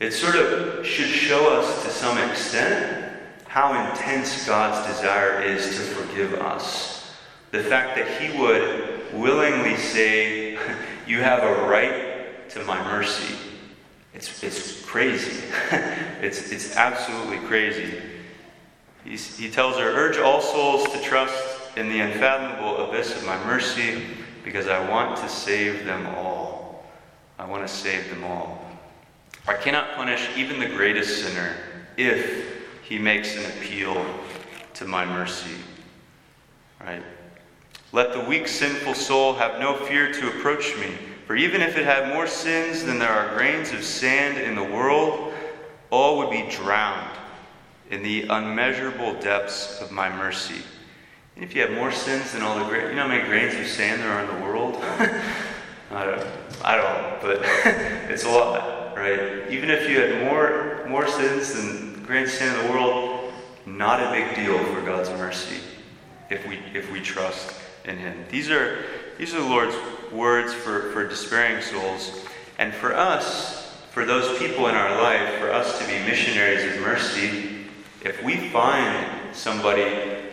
It 0.00 0.12
sort 0.12 0.36
of 0.36 0.84
should 0.84 1.08
show 1.08 1.58
us 1.58 1.84
to 1.84 1.90
some 1.90 2.18
extent 2.18 3.12
how 3.46 3.90
intense 3.90 4.46
God's 4.46 4.86
desire 4.94 5.40
is 5.42 5.64
to 5.64 5.82
forgive 5.82 6.34
us. 6.34 7.10
The 7.52 7.62
fact 7.62 7.96
that 7.96 8.20
He 8.20 8.38
would 8.38 8.95
willingly 9.12 9.76
say 9.76 10.58
You 11.06 11.20
have 11.20 11.44
a 11.44 11.68
right 11.68 12.48
to 12.50 12.64
my 12.64 12.82
mercy. 12.82 13.36
It's, 14.12 14.42
it's 14.42 14.84
crazy. 14.84 15.44
it's, 16.20 16.50
it's 16.50 16.76
absolutely 16.76 17.38
crazy. 17.46 18.02
He's, 19.04 19.36
he 19.38 19.48
tells 19.48 19.76
her, 19.76 19.86
Urge 19.86 20.18
all 20.18 20.40
souls 20.40 20.88
to 20.90 21.00
trust 21.00 21.76
in 21.76 21.88
the 21.88 22.00
unfathomable 22.00 22.88
abyss 22.88 23.14
of 23.14 23.24
my 23.24 23.42
mercy 23.44 24.02
because 24.42 24.66
I 24.66 24.88
want 24.90 25.16
to 25.18 25.28
save 25.28 25.84
them 25.84 26.06
all. 26.06 26.84
I 27.38 27.44
want 27.44 27.66
to 27.66 27.72
save 27.72 28.08
them 28.10 28.24
all. 28.24 28.66
I 29.46 29.54
cannot 29.54 29.94
punish 29.94 30.28
even 30.36 30.58
the 30.58 30.66
greatest 30.66 31.22
sinner 31.22 31.52
if 31.96 32.82
he 32.82 32.98
makes 32.98 33.36
an 33.36 33.44
appeal 33.44 34.04
to 34.74 34.86
my 34.86 35.04
mercy. 35.04 35.54
Right? 36.80 37.02
Let 37.96 38.12
the 38.12 38.20
weak, 38.20 38.46
sinful 38.46 38.92
soul 38.92 39.32
have 39.36 39.58
no 39.58 39.74
fear 39.74 40.12
to 40.12 40.28
approach 40.28 40.76
me, 40.76 40.98
for 41.26 41.34
even 41.34 41.62
if 41.62 41.78
it 41.78 41.86
had 41.86 42.12
more 42.12 42.26
sins 42.26 42.84
than 42.84 42.98
there 42.98 43.08
are 43.08 43.34
grains 43.34 43.72
of 43.72 43.82
sand 43.82 44.36
in 44.36 44.54
the 44.54 44.62
world, 44.62 45.32
all 45.88 46.18
would 46.18 46.28
be 46.28 46.46
drowned 46.50 47.16
in 47.88 48.02
the 48.02 48.26
unmeasurable 48.28 49.14
depths 49.14 49.80
of 49.80 49.92
my 49.92 50.14
mercy. 50.14 50.60
And 51.36 51.44
if 51.46 51.54
you 51.54 51.62
have 51.62 51.70
more 51.70 51.90
sins 51.90 52.34
than 52.34 52.42
all 52.42 52.58
the 52.58 52.66
grains, 52.66 52.90
you 52.90 52.96
know 52.96 53.04
how 53.04 53.08
many 53.08 53.26
grains 53.26 53.54
of 53.54 53.66
sand 53.66 54.02
there 54.02 54.10
are 54.10 54.20
in 54.20 54.40
the 54.40 54.44
world? 54.44 54.76
I 55.90 56.04
don't, 56.04 56.26
I 56.62 56.76
don't, 56.76 57.22
but 57.22 57.40
it's 58.10 58.24
a 58.24 58.28
lot, 58.28 58.94
right? 58.94 59.50
Even 59.50 59.70
if 59.70 59.88
you 59.88 59.98
had 60.02 60.22
more 60.22 60.84
more 60.86 61.08
sins 61.08 61.54
than 61.54 62.02
grains 62.02 62.28
of 62.28 62.34
sand 62.34 62.60
in 62.60 62.66
the 62.66 62.72
world, 62.74 63.32
not 63.64 64.02
a 64.02 64.10
big 64.10 64.36
deal 64.36 64.58
for 64.74 64.82
God's 64.82 65.08
mercy 65.08 65.60
if 66.28 66.46
we 66.46 66.58
if 66.74 66.92
we 66.92 67.00
trust 67.00 67.62
in 67.86 67.98
Him. 67.98 68.24
These 68.30 68.50
are 68.50 68.84
these 69.18 69.34
are 69.34 69.40
the 69.40 69.48
Lord's 69.48 69.76
words 70.12 70.52
for, 70.52 70.90
for 70.92 71.08
despairing 71.08 71.62
souls. 71.62 72.24
And 72.58 72.74
for 72.74 72.94
us, 72.94 73.74
for 73.90 74.04
those 74.04 74.38
people 74.38 74.66
in 74.68 74.74
our 74.74 75.02
life, 75.02 75.38
for 75.38 75.50
us 75.50 75.78
to 75.78 75.86
be 75.86 75.98
missionaries 76.00 76.74
of 76.74 76.82
mercy, 76.82 77.66
if 78.02 78.22
we 78.22 78.50
find 78.50 79.34
somebody 79.34 79.84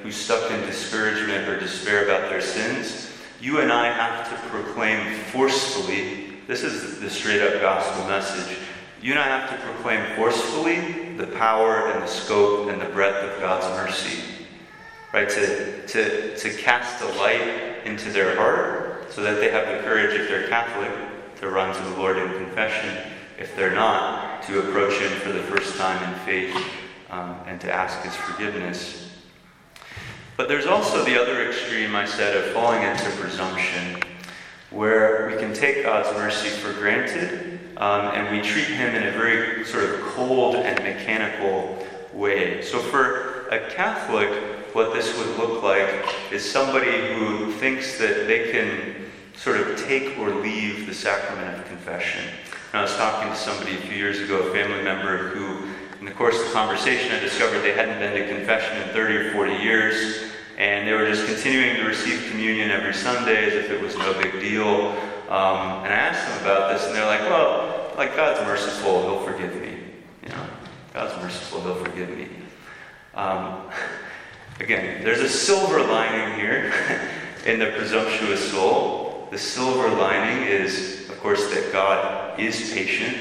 who's 0.03 0.15
stuck 0.15 0.51
in 0.51 0.61
discouragement 0.61 1.47
or 1.47 1.59
despair 1.59 2.03
about 2.03 2.29
their 2.29 2.41
sins, 2.41 3.09
you 3.39 3.59
and 3.59 3.71
I 3.71 3.91
have 3.91 4.29
to 4.29 4.49
proclaim 4.49 5.15
forcefully 5.25 6.23
this 6.47 6.63
is 6.63 6.99
the 6.99 7.09
straight 7.09 7.41
up 7.41 7.61
gospel 7.61 8.05
message. 8.05 8.57
You 9.01 9.11
and 9.11 9.19
I 9.19 9.27
have 9.27 9.49
to 9.49 9.65
proclaim 9.65 10.15
forcefully 10.17 11.15
the 11.15 11.27
power 11.27 11.91
and 11.91 12.03
the 12.03 12.07
scope 12.07 12.69
and 12.69 12.81
the 12.81 12.85
breadth 12.85 13.31
of 13.31 13.39
God's 13.39 13.65
mercy. 13.77 14.19
Right? 15.13 15.29
To, 15.29 15.87
to, 15.87 16.35
to 16.35 16.49
cast 16.57 17.01
a 17.03 17.07
light 17.19 17.85
into 17.85 18.11
their 18.11 18.35
heart 18.35 19.13
so 19.13 19.21
that 19.21 19.35
they 19.39 19.51
have 19.51 19.67
the 19.67 19.87
courage, 19.87 20.19
if 20.19 20.27
they're 20.27 20.47
Catholic, 20.47 20.91
to 21.39 21.49
run 21.49 21.75
to 21.75 21.89
the 21.91 21.97
Lord 21.97 22.17
in 22.17 22.33
confession. 22.33 23.11
If 23.37 23.55
they're 23.55 23.75
not, 23.75 24.41
to 24.43 24.59
approach 24.67 24.99
Him 24.99 25.11
for 25.19 25.31
the 25.31 25.43
first 25.43 25.77
time 25.77 26.01
in 26.11 26.19
faith 26.21 26.55
um, 27.11 27.35
and 27.45 27.61
to 27.61 27.71
ask 27.71 28.01
His 28.01 28.15
forgiveness. 28.15 29.11
But 30.35 30.47
there's 30.47 30.65
also 30.65 31.05
the 31.05 31.21
other 31.21 31.47
extreme, 31.47 31.95
I 31.95 32.05
said, 32.05 32.35
of 32.35 32.51
falling 32.51 32.81
into 32.81 33.09
presumption, 33.11 34.01
where 34.71 35.29
we 35.31 35.37
can 35.37 35.53
take 35.53 35.83
God's 35.83 36.11
mercy 36.17 36.49
for 36.49 36.73
granted 36.73 37.59
um, 37.77 38.07
and 38.15 38.35
we 38.35 38.41
treat 38.41 38.65
Him 38.65 38.95
in 38.95 39.03
a 39.03 39.11
very 39.11 39.63
sort 39.65 39.83
of 39.83 40.01
cold 40.01 40.55
and 40.55 40.83
mechanical 40.83 41.85
way. 42.13 42.63
So 42.63 42.79
for 42.79 43.47
a 43.49 43.69
Catholic, 43.69 44.29
what 44.73 44.93
this 44.93 45.17
would 45.17 45.37
look 45.37 45.63
like 45.63 46.05
is 46.31 46.49
somebody 46.49 47.13
who 47.13 47.51
thinks 47.53 47.97
that 47.99 48.27
they 48.27 48.51
can 48.51 49.05
sort 49.35 49.57
of 49.57 49.77
take 49.77 50.17
or 50.17 50.29
leave 50.29 50.87
the 50.87 50.93
sacrament 50.93 51.59
of 51.59 51.65
confession. 51.67 52.23
And 52.71 52.79
I 52.79 52.81
was 52.81 52.95
talking 52.95 53.29
to 53.29 53.35
somebody 53.35 53.75
a 53.75 53.81
few 53.81 53.95
years 53.95 54.19
ago, 54.19 54.39
a 54.39 54.51
family 54.51 54.83
member 54.83 55.29
who 55.29 55.69
in 56.03 56.09
the 56.09 56.15
course 56.15 56.37
of 56.37 56.47
the 56.47 56.51
conversation, 56.51 57.13
I 57.13 57.19
discovered 57.19 57.61
they 57.61 57.71
hadn't 57.71 57.99
been 57.99 58.13
to 58.13 58.35
confession 58.35 58.75
in 58.81 58.89
30 58.89 59.15
or 59.15 59.31
40 59.31 59.53
years, 59.63 60.31
and 60.57 60.85
they 60.85 60.91
were 60.91 61.07
just 61.07 61.25
continuing 61.25 61.77
to 61.77 61.83
receive 61.83 62.29
communion 62.29 62.71
every 62.71 62.93
Sunday 62.93 63.45
as 63.45 63.53
if 63.53 63.71
it 63.71 63.81
was 63.81 63.97
no 63.97 64.13
big 64.21 64.33
deal. 64.41 64.89
Um, 65.29 65.85
and 65.85 65.93
I 65.93 66.11
asked 66.11 66.27
them 66.27 66.41
about 66.41 66.73
this, 66.73 66.85
and 66.85 66.93
they're 66.93 67.05
like, 67.05 67.21
well, 67.21 67.93
like 67.95 68.17
God's 68.17 68.45
merciful, 68.45 69.01
He'll 69.03 69.23
forgive 69.23 69.55
me. 69.61 69.77
You 70.23 70.29
know, 70.29 70.45
God's 70.93 71.23
merciful, 71.23 71.61
He'll 71.61 71.75
forgive 71.75 72.09
me. 72.09 72.27
Um, 73.15 73.69
again, 74.63 75.03
there's 75.03 75.19
a 75.19 75.29
silver 75.29 75.83
lining 75.83 76.39
here 76.39 76.73
in 77.45 77.59
the 77.59 77.71
presumptuous 77.71 78.51
soul. 78.51 79.27
The 79.29 79.37
silver 79.37 79.89
lining 79.89 80.47
is, 80.47 81.09
of 81.09 81.19
course, 81.19 81.53
that 81.53 81.71
God 81.73 82.39
is 82.39 82.73
patient 82.73 83.17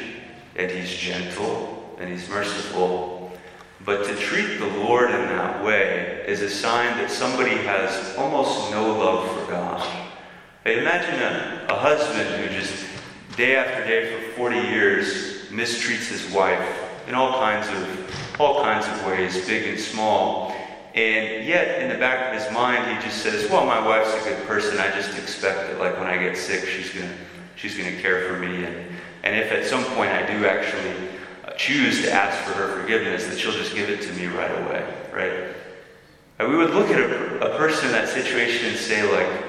and 0.54 0.70
He's 0.70 0.90
gentle 0.90 1.96
and 1.98 2.08
He's 2.08 2.28
merciful. 2.28 3.32
But 3.84 4.06
to 4.06 4.14
treat 4.14 4.58
the 4.58 4.68
Lord 4.68 5.10
in 5.10 5.20
that 5.22 5.64
way 5.64 6.24
is 6.28 6.42
a 6.42 6.50
sign 6.50 6.96
that 6.98 7.10
somebody 7.10 7.56
has 7.56 8.16
almost 8.16 8.70
no 8.70 8.96
love 8.96 9.28
for 9.28 9.50
God. 9.50 10.08
Imagine 10.64 11.20
a, 11.20 11.66
a 11.68 11.76
husband 11.76 12.28
who 12.40 12.56
just 12.56 12.86
day 13.36 13.56
after 13.56 13.84
day 13.84 14.14
for 14.14 14.36
40 14.36 14.56
years 14.58 15.48
mistreats 15.50 16.06
his 16.06 16.32
wife 16.32 16.78
in 17.08 17.16
all 17.16 17.40
kinds 17.40 17.68
of 17.68 18.40
all 18.40 18.62
kinds 18.62 18.86
of 18.86 19.06
ways, 19.06 19.44
big 19.46 19.66
and 19.66 19.78
small. 19.78 20.54
And 20.94 21.46
yet, 21.46 21.80
in 21.80 21.88
the 21.88 21.96
back 21.96 22.32
of 22.32 22.40
his 22.40 22.52
mind, 22.52 22.86
he 22.94 23.02
just 23.02 23.22
says, 23.22 23.50
"Well, 23.50 23.64
my 23.64 23.84
wife's 23.84 24.14
a 24.14 24.28
good 24.28 24.46
person. 24.46 24.78
I 24.78 24.90
just 24.90 25.16
expect 25.18 25.68
that, 25.68 25.78
like 25.78 25.98
when 25.98 26.06
I 26.06 26.18
get 26.18 26.36
sick, 26.36 26.66
she's 26.66 26.92
gonna 26.92 27.14
she's 27.56 27.76
gonna 27.76 27.96
care 27.96 28.28
for 28.28 28.38
me. 28.38 28.64
And 28.64 28.86
and 29.22 29.36
if 29.36 29.52
at 29.52 29.64
some 29.64 29.84
point 29.94 30.10
I 30.10 30.26
do 30.26 30.44
actually 30.46 31.08
uh, 31.46 31.52
choose 31.52 32.02
to 32.02 32.12
ask 32.12 32.36
for 32.44 32.52
her 32.58 32.80
forgiveness, 32.80 33.26
that 33.28 33.38
she'll 33.38 33.52
just 33.52 33.74
give 33.74 33.88
it 33.88 34.02
to 34.02 34.12
me 34.14 34.26
right 34.26 34.50
away, 34.50 34.94
right? 35.12 35.54
And 36.38 36.50
we 36.50 36.56
would 36.56 36.70
look 36.70 36.90
at 36.90 36.98
a, 36.98 37.52
a 37.52 37.56
person 37.56 37.86
in 37.86 37.92
that 37.92 38.08
situation 38.08 38.70
and 38.70 38.76
say, 38.76 39.10
like, 39.12 39.44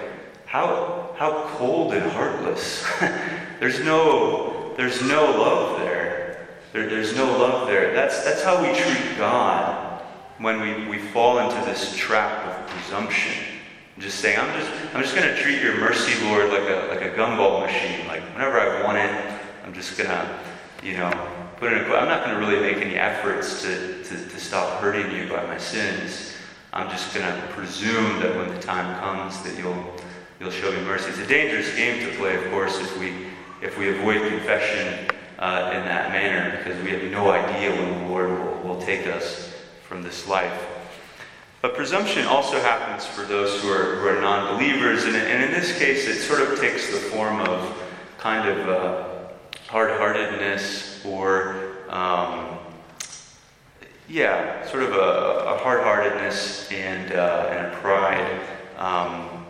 how, 0.45 1.15
how 1.17 1.47
cold 1.58 1.93
and 1.93 2.12
heartless. 2.12 2.86
there's 3.60 3.79
no, 3.79 4.75
there's 4.77 5.01
no 5.01 5.25
love 5.25 5.79
there. 5.79 6.45
there. 6.71 6.88
There's 6.88 7.15
no 7.15 7.25
love 7.25 7.67
there. 7.67 7.95
That's, 7.95 8.23
that's 8.23 8.43
how 8.43 8.62
we 8.62 8.77
treat 8.77 9.17
God 9.17 9.92
when 10.43 10.60
we, 10.60 10.88
we 10.88 10.97
fall 10.97 11.39
into 11.39 11.56
this 11.65 11.95
trap 11.95 12.45
of 12.45 12.67
presumption. 12.67 13.32
Just 13.97 14.19
saying, 14.19 14.38
I'm 14.38 14.60
just, 14.60 14.71
I'm 14.93 15.01
just 15.01 15.15
going 15.15 15.27
to 15.27 15.41
treat 15.41 15.62
your 15.62 15.77
mercy, 15.77 16.21
Lord, 16.25 16.49
like 16.49 16.67
a, 16.67 16.88
like 16.89 17.01
a 17.01 17.15
gumball 17.15 17.62
machine. 17.62 18.06
Like, 18.08 18.21
whenever 18.34 18.60
I 18.60 18.84
want 18.84 18.97
it, 18.97 19.39
I'm 19.63 19.73
just 19.73 19.97
going 19.97 20.10
to, 20.10 20.39
you 20.84 20.97
know, 20.97 21.12
put 21.58 21.71
in 21.71 21.79
a, 21.79 21.84
I'm 21.95 22.10
not 22.10 22.25
going 22.25 22.36
to 22.38 22.45
really 22.45 22.60
make 22.60 22.84
any 22.84 22.95
efforts 22.95 23.62
to, 23.62 24.03
to, 24.03 24.10
to 24.10 24.39
stop 24.39 24.82
hurting 24.82 25.15
you 25.15 25.29
by 25.29 25.45
my 25.45 25.58
sins. 25.58 26.34
I'm 26.73 26.89
just 26.89 27.13
going 27.13 27.25
to 27.25 27.47
presume 27.49 28.19
that 28.19 28.36
when 28.36 28.49
the 28.53 28.60
time 28.60 28.99
comes 28.99 29.41
that 29.43 29.58
you'll, 29.58 29.93
you'll 30.41 30.51
show 30.51 30.71
me 30.71 30.82
mercy. 30.82 31.10
It's 31.10 31.19
a 31.19 31.27
dangerous 31.27 31.73
game 31.75 32.06
to 32.06 32.17
play, 32.17 32.36
of 32.36 32.51
course, 32.51 32.82
if 32.82 32.99
we, 32.99 33.27
if 33.62 33.77
we 33.77 33.97
avoid 33.97 34.27
confession 34.27 35.08
uh, 35.39 35.71
in 35.73 35.86
that 35.86 36.12
manner, 36.12 36.58
because 36.58 36.84
we 36.84 36.89
have 36.91 37.03
no 37.12 37.32
idea 37.32 37.69
when 37.69 38.03
the 38.03 38.10
Lord 38.10 38.29
will, 38.32 38.58
will 38.63 38.82
take 38.82 39.08
us 39.08 39.52
from 39.93 40.01
this 40.01 40.27
life. 40.27 40.60
But 41.62 41.75
presumption 41.75 42.25
also 42.25 42.60
happens 42.60 43.06
for 43.06 43.25
those 43.25 43.62
who 43.62 43.69
are, 43.69 43.97
who 43.97 44.08
are 44.08 44.19
non 44.19 44.58
believers, 44.58 45.03
and, 45.03 45.15
and 45.15 45.43
in 45.43 45.51
this 45.51 45.77
case, 45.77 46.08
it 46.08 46.19
sort 46.19 46.41
of 46.41 46.60
takes 46.60 46.89
the 46.89 46.97
form 46.97 47.39
of 47.41 47.77
kind 48.17 48.49
of 48.49 48.67
uh, 48.67 49.60
hard 49.67 49.91
heartedness 49.91 51.06
or, 51.06 51.75
um, 51.89 52.58
yeah, 54.10 54.67
sort 54.67 54.82
of 54.82 54.93
a, 54.93 55.53
a 55.53 55.58
hard 55.60 55.84
heartedness 55.84 56.71
and, 56.71 57.12
uh, 57.12 57.49
and 57.51 57.67
a 57.71 57.77
pride. 57.77 58.41
Um, 58.79 59.45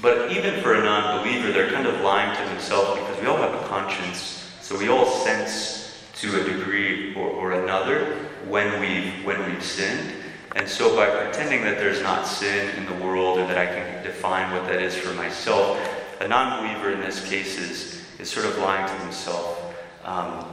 but 0.00 0.32
even 0.32 0.62
for 0.62 0.76
a 0.76 0.82
non 0.82 1.20
believer, 1.20 1.52
they're 1.52 1.70
kind 1.70 1.86
of 1.86 2.00
lying 2.00 2.34
to 2.34 2.54
themselves 2.54 2.98
because 3.00 3.20
we 3.20 3.26
all 3.26 3.36
have 3.36 3.52
a 3.52 3.68
conscience. 3.68 4.50
So 4.62 4.78
we 4.78 4.88
all 4.88 5.04
sense 5.04 6.02
to 6.20 6.40
a 6.40 6.44
degree 6.44 7.14
or, 7.16 7.28
or 7.28 7.52
another 7.52 8.13
when 8.54 8.78
we've, 8.78 9.26
when 9.26 9.50
we've 9.50 9.64
sinned. 9.64 10.12
And 10.54 10.68
so 10.68 10.94
by 10.94 11.10
pretending 11.10 11.62
that 11.62 11.76
there's 11.76 12.00
not 12.00 12.24
sin 12.24 12.70
in 12.76 12.86
the 12.86 13.04
world 13.04 13.40
or 13.40 13.48
that 13.48 13.58
I 13.58 13.66
can 13.66 14.04
define 14.04 14.52
what 14.52 14.68
that 14.68 14.80
is 14.80 14.94
for 14.94 15.12
myself, 15.14 15.76
a 16.20 16.28
non 16.28 16.62
believer 16.62 16.92
in 16.92 17.00
this 17.00 17.28
case 17.28 17.58
is, 17.58 18.04
is 18.20 18.30
sort 18.30 18.46
of 18.46 18.56
lying 18.58 18.86
to 18.86 18.94
himself. 19.02 19.74
Um, 20.04 20.46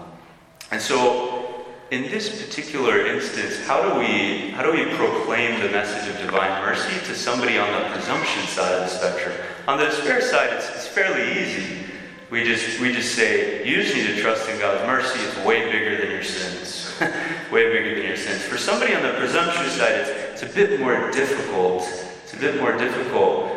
and 0.72 0.82
so, 0.82 1.68
in 1.92 2.02
this 2.10 2.44
particular 2.44 3.06
instance, 3.06 3.64
how 3.68 3.88
do 3.88 4.00
we 4.00 4.50
how 4.50 4.64
do 4.64 4.72
we 4.72 4.86
proclaim 4.96 5.60
the 5.60 5.70
message 5.70 6.10
of 6.10 6.20
divine 6.26 6.64
mercy 6.64 6.98
to 7.06 7.14
somebody 7.14 7.60
on 7.60 7.70
the 7.84 7.90
presumption 7.90 8.42
side 8.48 8.74
of 8.74 8.80
the 8.80 8.88
spectrum? 8.88 9.36
On 9.68 9.78
the 9.78 9.86
despair 9.86 10.22
side, 10.22 10.54
it's, 10.54 10.68
it's 10.70 10.88
fairly 10.88 11.40
easy. 11.40 11.86
We 12.32 12.46
just 12.46 12.80
we 12.80 12.94
just 12.94 13.14
say 13.14 13.64
you 13.64 13.84
just 13.84 13.94
need 13.94 14.08
to 14.08 14.22
trust 14.22 14.50
in 14.50 14.58
God's 14.58 14.88
mercy. 14.88 15.20
It's 15.20 15.38
way 15.46 15.72
bigger 15.72 16.02
than 16.02 16.10
your 16.10 16.24
sins, 16.24 16.91
way 17.52 17.72
bigger 17.72 17.96
than 17.96 18.08
your 18.08 18.18
sins. 18.18 18.44
For 18.44 18.58
somebody 18.58 18.94
on 18.94 19.02
the 19.02 19.14
presumptuous 19.14 19.78
side, 19.78 19.94
it's, 19.94 20.42
it's 20.42 20.52
a 20.52 20.56
bit 20.56 20.80
more 20.80 21.12
difficult. 21.12 21.84
It's 22.24 22.34
a 22.34 22.38
bit 22.38 22.60
more 22.60 22.78
difficult. 22.78 23.52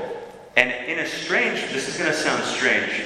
And 0.57 0.71
in 0.89 1.01
a 1.01 1.07
strange, 1.07 1.61
this 1.73 1.89
is 1.89 1.99
going 1.99 2.11
to 2.11 2.17
sound 2.17 2.43
strange, 2.45 3.05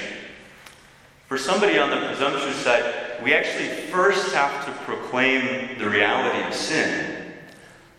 For 1.27 1.37
somebody 1.37 1.77
on 1.77 1.89
the 1.89 2.07
presumptuous 2.07 2.55
side, 2.57 3.21
we 3.23 3.33
actually 3.33 3.67
first 3.91 4.33
have 4.33 4.65
to 4.65 4.71
proclaim 4.83 5.77
the 5.77 5.89
reality 5.89 6.47
of 6.47 6.53
sin. 6.53 7.33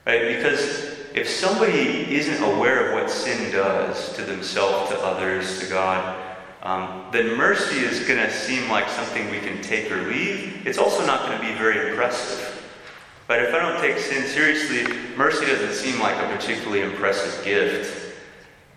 Right? 0.06 0.36
Because 0.36 0.98
if 1.14 1.28
somebody 1.28 2.14
isn't 2.14 2.42
aware 2.42 2.88
of 2.88 2.94
what 2.94 3.10
sin 3.10 3.52
does 3.52 4.14
to 4.14 4.22
themselves, 4.22 4.90
to 4.90 4.98
others, 5.00 5.60
to 5.60 5.66
God, 5.66 6.29
um, 6.62 7.06
then 7.10 7.36
mercy 7.36 7.78
is 7.78 8.06
going 8.06 8.18
to 8.18 8.30
seem 8.30 8.68
like 8.68 8.88
something 8.88 9.30
we 9.30 9.40
can 9.40 9.62
take 9.62 9.90
or 9.90 10.02
leave. 10.08 10.66
It's 10.66 10.78
also 10.78 11.06
not 11.06 11.26
going 11.26 11.40
to 11.40 11.46
be 11.46 11.54
very 11.54 11.90
impressive. 11.90 12.46
But 13.26 13.42
if 13.42 13.54
I 13.54 13.60
don't 13.60 13.80
take 13.80 13.98
sin 13.98 14.24
seriously, 14.24 14.92
mercy 15.16 15.46
doesn't 15.46 15.72
seem 15.72 16.00
like 16.00 16.16
a 16.16 16.36
particularly 16.36 16.82
impressive 16.82 17.44
gift. 17.44 18.14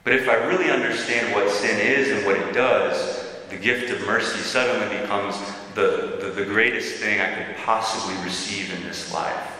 But 0.03 0.13
if 0.13 0.29
I 0.29 0.35
really 0.35 0.69
understand 0.69 1.33
what 1.33 1.49
sin 1.49 1.79
is 1.79 2.09
and 2.11 2.25
what 2.25 2.37
it 2.37 2.53
does, 2.53 3.23
the 3.49 3.57
gift 3.57 3.91
of 3.91 4.05
mercy 4.05 4.39
suddenly 4.39 4.99
becomes 4.99 5.37
the, 5.75 6.19
the, 6.21 6.31
the, 6.31 6.45
greatest 6.45 6.95
thing 6.95 7.19
I 7.19 7.33
could 7.33 7.57
possibly 7.57 8.15
receive 8.23 8.73
in 8.73 8.83
this 8.83 9.13
life. 9.13 9.51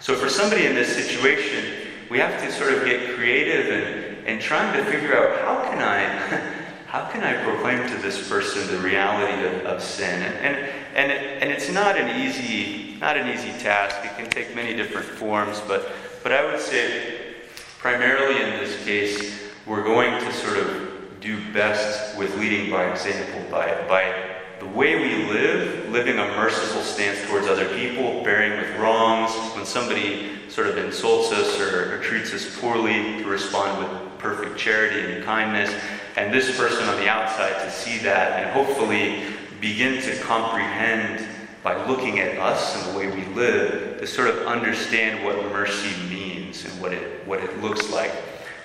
So, 0.00 0.16
for 0.16 0.28
somebody 0.28 0.66
in 0.66 0.74
this 0.74 0.94
situation, 0.94 1.88
we 2.10 2.18
have 2.18 2.40
to 2.42 2.52
sort 2.52 2.72
of 2.72 2.84
get 2.84 3.14
creative 3.14 3.66
and, 3.66 4.26
and 4.26 4.40
trying 4.40 4.76
to 4.76 4.90
figure 4.90 5.16
out 5.16 5.40
how 5.40 5.70
can 5.70 5.80
I. 5.80 6.56
How 6.90 7.08
can 7.08 7.22
I 7.22 7.40
proclaim 7.44 7.88
to 7.88 8.02
this 8.02 8.28
person 8.28 8.66
the 8.66 8.82
reality 8.82 9.46
of, 9.46 9.64
of 9.64 9.80
sin? 9.80 10.22
And, 10.22 10.34
and, 10.34 10.56
and, 10.96 11.12
and 11.12 11.50
it's 11.52 11.70
not 11.70 11.96
an 11.96 12.20
easy 12.20 12.96
not 13.00 13.16
an 13.16 13.28
easy 13.28 13.52
task. 13.60 13.96
It 14.04 14.16
can 14.16 14.28
take 14.28 14.56
many 14.56 14.74
different 14.74 15.06
forms, 15.06 15.62
but, 15.68 15.92
but 16.24 16.32
I 16.32 16.44
would 16.44 16.60
say 16.60 17.36
primarily 17.78 18.42
in 18.42 18.58
this 18.58 18.84
case, 18.84 19.40
we're 19.66 19.84
going 19.84 20.20
to 20.22 20.32
sort 20.32 20.58
of 20.58 21.20
do 21.20 21.38
best 21.52 22.18
with 22.18 22.36
leading 22.38 22.72
by 22.72 22.90
example, 22.90 23.40
by, 23.52 23.86
by 23.86 24.34
the 24.58 24.66
way 24.66 24.96
we 24.96 25.30
live, 25.30 25.88
living 25.90 26.18
a 26.18 26.26
merciful 26.36 26.82
stance 26.82 27.24
towards 27.26 27.46
other 27.46 27.68
people, 27.76 28.24
bearing 28.24 28.58
with 28.58 28.80
wrongs, 28.80 29.30
when 29.54 29.64
somebody 29.64 30.39
sort 30.50 30.66
of 30.66 30.76
insults 30.78 31.32
us 31.32 31.60
or, 31.60 31.94
or, 31.94 32.02
treats 32.02 32.34
us 32.34 32.58
poorly, 32.60 33.22
to 33.22 33.24
respond 33.24 33.78
with 33.78 34.18
perfect 34.18 34.58
charity 34.58 35.12
and 35.12 35.24
kindness, 35.24 35.72
and 36.16 36.34
this 36.34 36.56
person 36.56 36.86
on 36.88 36.96
the 36.96 37.08
outside 37.08 37.54
to 37.64 37.70
see 37.70 37.98
that 37.98 38.42
and 38.42 38.50
hopefully 38.50 39.22
begin 39.60 40.02
to 40.02 40.18
comprehend 40.22 41.26
by 41.62 41.86
looking 41.86 42.18
at 42.18 42.38
us 42.38 42.76
and 42.76 42.92
the 42.92 42.98
way 42.98 43.06
we 43.06 43.24
live 43.34 44.00
to 44.00 44.06
sort 44.06 44.28
of 44.28 44.38
understand 44.46 45.24
what 45.24 45.36
mercy 45.52 45.94
means 46.08 46.64
and 46.64 46.80
what 46.80 46.92
it, 46.92 47.24
what 47.26 47.38
it 47.38 47.60
looks 47.60 47.90
like. 47.90 48.12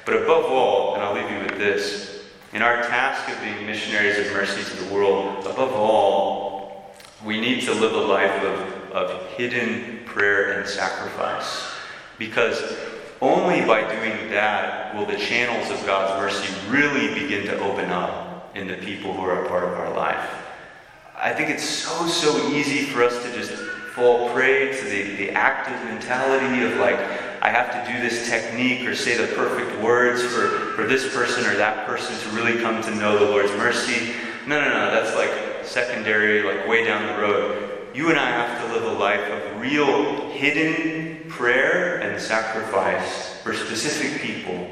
But 0.06 0.24
above 0.24 0.46
all, 0.46 0.96
and 0.96 1.04
I'll 1.04 1.14
leave 1.14 1.30
you 1.30 1.40
with 1.40 1.58
this, 1.58 2.24
in 2.54 2.62
our 2.62 2.84
task 2.84 3.30
of 3.30 3.40
being 3.42 3.66
missionaries 3.66 4.18
of 4.18 4.34
mercy 4.34 4.64
to 4.64 4.84
the 4.84 4.94
world, 4.94 5.46
above 5.46 5.74
all, 5.74 6.96
we 7.24 7.40
need 7.40 7.62
to 7.64 7.74
live 7.74 7.94
a 7.94 8.00
life 8.00 8.44
of, 8.44 8.92
of 8.92 9.30
hidden 9.32 10.06
prayer 10.06 10.60
and 10.60 10.70
sacrifice. 10.70 11.75
Because 12.18 12.78
only 13.22 13.62
by 13.66 13.82
doing 13.82 14.30
that 14.30 14.96
will 14.96 15.06
the 15.06 15.18
channels 15.18 15.72
of 15.72 15.86
God's 15.86 16.20
mercy 16.22 16.54
really 16.70 17.14
begin 17.20 17.46
to 17.48 17.60
open 17.60 17.90
up 17.90 18.52
in 18.56 18.68
the 18.68 18.76
people 18.76 19.14
who 19.14 19.22
are 19.22 19.46
a 19.46 19.50
part 19.50 19.64
of 19.64 19.74
our 19.74 19.94
life. 19.94 20.30
I 21.18 21.34
think 21.34 21.50
it's 21.50 21.64
so, 21.64 22.08
so 22.08 22.50
easy 22.50 22.86
for 22.86 23.04
us 23.04 23.24
to 23.24 23.32
just 23.34 23.54
fall 23.94 24.30
prey 24.32 24.78
to 24.78 24.84
the, 24.86 25.16
the 25.16 25.32
active 25.32 25.82
mentality 25.86 26.64
of 26.64 26.78
like, 26.78 27.00
I 27.42 27.50
have 27.50 27.72
to 27.72 27.94
do 27.94 28.02
this 28.02 28.30
technique 28.30 28.88
or 28.88 28.96
say 28.96 29.16
the 29.16 29.34
perfect 29.34 29.82
words 29.82 30.22
for, 30.22 30.74
for 30.76 30.86
this 30.86 31.14
person 31.14 31.46
or 31.46 31.56
that 31.56 31.88
person 31.88 32.18
to 32.18 32.36
really 32.36 32.62
come 32.62 32.82
to 32.84 32.96
know 32.96 33.18
the 33.18 33.32
Lord's 33.32 33.52
mercy. 33.54 34.14
No, 34.46 34.60
no, 34.60 34.68
no, 34.68 34.92
that's 34.92 35.16
like 35.16 35.66
secondary, 35.66 36.44
like 36.44 36.68
way 36.68 36.84
down 36.84 37.16
the 37.16 37.22
road. 37.22 37.72
You 37.94 38.10
and 38.10 38.20
I 38.20 38.30
have 38.30 38.68
to 38.68 38.74
live 38.74 38.84
a 38.84 39.00
life 39.00 39.22
of 39.22 39.62
real 39.62 40.30
hidden 40.32 41.15
prayer 41.30 42.00
and 42.02 42.22
sacrifice 42.22 43.42
for 43.42 43.54
specific 43.54 44.22
people 44.22 44.68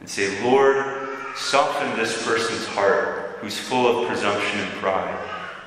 and 0.00 0.08
say, 0.08 0.42
Lord, 0.42 1.08
soften 1.36 1.96
this 1.96 2.24
person's 2.26 2.66
heart 2.66 3.38
who's 3.40 3.58
full 3.58 3.86
of 3.86 4.08
presumption 4.08 4.60
and 4.60 4.70
pride. 4.72 5.18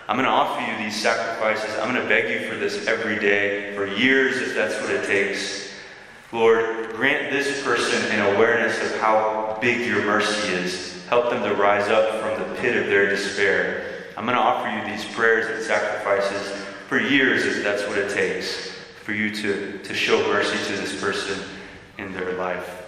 I'm 0.07 0.17
going 0.17 0.25
to 0.27 0.31
offer 0.31 0.61
you 0.61 0.77
these 0.77 0.95
sacrifices. 0.95 1.75
I'm 1.79 1.91
going 1.91 2.01
to 2.01 2.07
beg 2.07 2.29
you 2.29 2.47
for 2.47 2.55
this 2.55 2.87
every 2.87 3.19
day, 3.19 3.75
for 3.75 3.87
years 3.87 4.37
if 4.37 4.53
that's 4.53 4.79
what 4.81 4.91
it 4.91 5.05
takes. 5.05 5.71
Lord, 6.31 6.91
grant 6.93 7.31
this 7.31 7.63
person 7.63 8.11
an 8.11 8.35
awareness 8.35 8.79
of 8.83 8.99
how 8.99 9.57
big 9.61 9.87
your 9.87 10.05
mercy 10.05 10.53
is. 10.53 11.03
Help 11.07 11.29
them 11.29 11.43
to 11.43 11.55
rise 11.55 11.87
up 11.87 12.21
from 12.21 12.47
the 12.47 12.55
pit 12.55 12.77
of 12.77 12.87
their 12.87 13.09
despair. 13.09 14.05
I'm 14.17 14.25
going 14.25 14.37
to 14.37 14.41
offer 14.41 14.69
you 14.69 14.95
these 14.95 15.05
prayers 15.13 15.47
and 15.47 15.63
sacrifices 15.63 16.65
for 16.87 16.99
years 16.99 17.45
if 17.45 17.63
that's 17.63 17.87
what 17.87 17.97
it 17.97 18.11
takes 18.11 18.74
for 19.05 19.13
you 19.13 19.29
to, 19.29 19.77
to 19.83 19.93
show 19.93 20.17
mercy 20.29 20.57
to 20.65 20.81
this 20.81 20.99
person 20.99 21.39
in 21.99 22.11
their 22.11 22.33
life. 22.33 22.87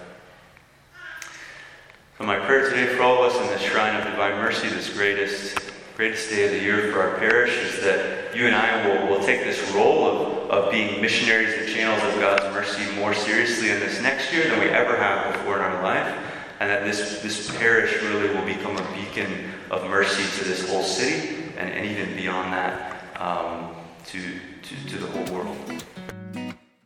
So, 2.17 2.23
my 2.23 2.39
prayer 2.39 2.67
today 2.71 2.87
for 2.95 3.03
all 3.03 3.23
of 3.23 3.31
us 3.31 3.39
in 3.39 3.47
the 3.49 3.59
shrine 3.59 3.95
of 3.95 4.03
divine 4.03 4.33
mercy, 4.41 4.67
this 4.67 4.91
greatest 4.91 5.59
greatest 5.95 6.31
day 6.31 6.45
of 6.45 6.51
the 6.51 6.59
year 6.59 6.91
for 6.91 7.01
our 7.01 7.17
parish 7.17 7.51
is 7.51 7.81
that 7.81 8.35
you 8.35 8.47
and 8.47 8.55
I 8.55 8.87
will, 8.87 9.07
will 9.07 9.25
take 9.25 9.43
this 9.43 9.59
role 9.73 10.05
of, 10.05 10.49
of 10.49 10.71
being 10.71 11.01
missionaries 11.01 11.55
and 11.55 11.67
channels 11.67 12.01
of 12.03 12.19
God's 12.19 12.43
mercy 12.53 12.95
more 12.95 13.13
seriously 13.13 13.69
in 13.69 13.79
this 13.79 14.01
next 14.01 14.33
year 14.33 14.49
than 14.49 14.59
we 14.59 14.69
ever 14.69 14.97
have 14.97 15.33
before 15.33 15.55
in 15.55 15.61
our 15.61 15.83
life. 15.83 16.15
And 16.59 16.69
that 16.69 16.83
this, 16.83 17.21
this 17.21 17.55
parish 17.57 18.01
really 18.01 18.29
will 18.33 18.45
become 18.45 18.77
a 18.77 18.95
beacon 18.95 19.51
of 19.69 19.87
mercy 19.87 20.23
to 20.39 20.49
this 20.49 20.67
whole 20.67 20.83
city 20.83 21.51
and, 21.57 21.71
and 21.71 21.85
even 21.85 22.15
beyond 22.15 22.53
that 22.53 23.01
um, 23.19 23.75
to, 24.07 24.39
to, 24.67 24.75
to 24.89 24.97
the 24.97 25.07
whole 25.07 25.35
world. 25.35 25.57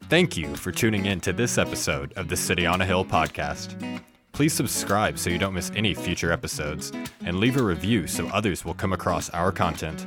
Thank 0.10 0.38
you 0.38 0.56
for 0.56 0.72
tuning 0.72 1.06
in 1.06 1.22
to 1.22 1.34
this 1.34 1.58
episode 1.58 2.14
of 2.18 2.28
the 2.28 2.36
City 2.36 2.66
on 2.66 2.82
a 2.82 2.86
Hill 2.86 3.06
podcast. 3.06 4.02
Please 4.34 4.54
subscribe 4.54 5.18
so 5.18 5.30
you 5.30 5.38
don't 5.38 5.54
miss 5.54 5.72
any 5.76 5.94
future 5.94 6.32
episodes, 6.32 6.92
and 7.26 7.40
leave 7.40 7.58
a 7.58 7.64
review 7.64 8.08
so 8.08 8.28
others 8.28 8.66
will 8.66 8.74
come 8.74 8.94
across 8.94 9.30
our 9.30 9.52
content. 9.52 10.06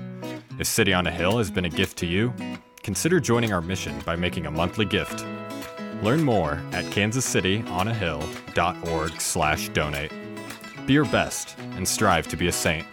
If 0.59 0.67
City 0.67 0.93
on 0.93 1.07
a 1.07 1.11
Hill 1.11 1.39
has 1.39 1.51
been 1.51 1.65
a 1.65 1.71
gift 1.71 1.97
to 1.99 2.07
you, 2.07 2.33
consider 2.83 3.21
joining 3.21 3.53
our 3.53 3.61
mission 3.61 3.99
by 4.01 4.17
making 4.17 4.47
a 4.47 4.51
monthly 4.51 4.85
gift. 4.85 5.25
Learn 6.03 6.23
more 6.23 6.61
at 6.73 6.85
kansascityonahill.org 6.87 9.21
slash 9.21 9.69
donate. 9.71 10.13
Be 10.87 10.93
your 10.93 11.07
best 11.07 11.57
and 11.59 11.89
strive 11.89 12.29
to 12.29 12.37
be 12.37 12.49
a 12.49 12.53
saint. 12.53 12.87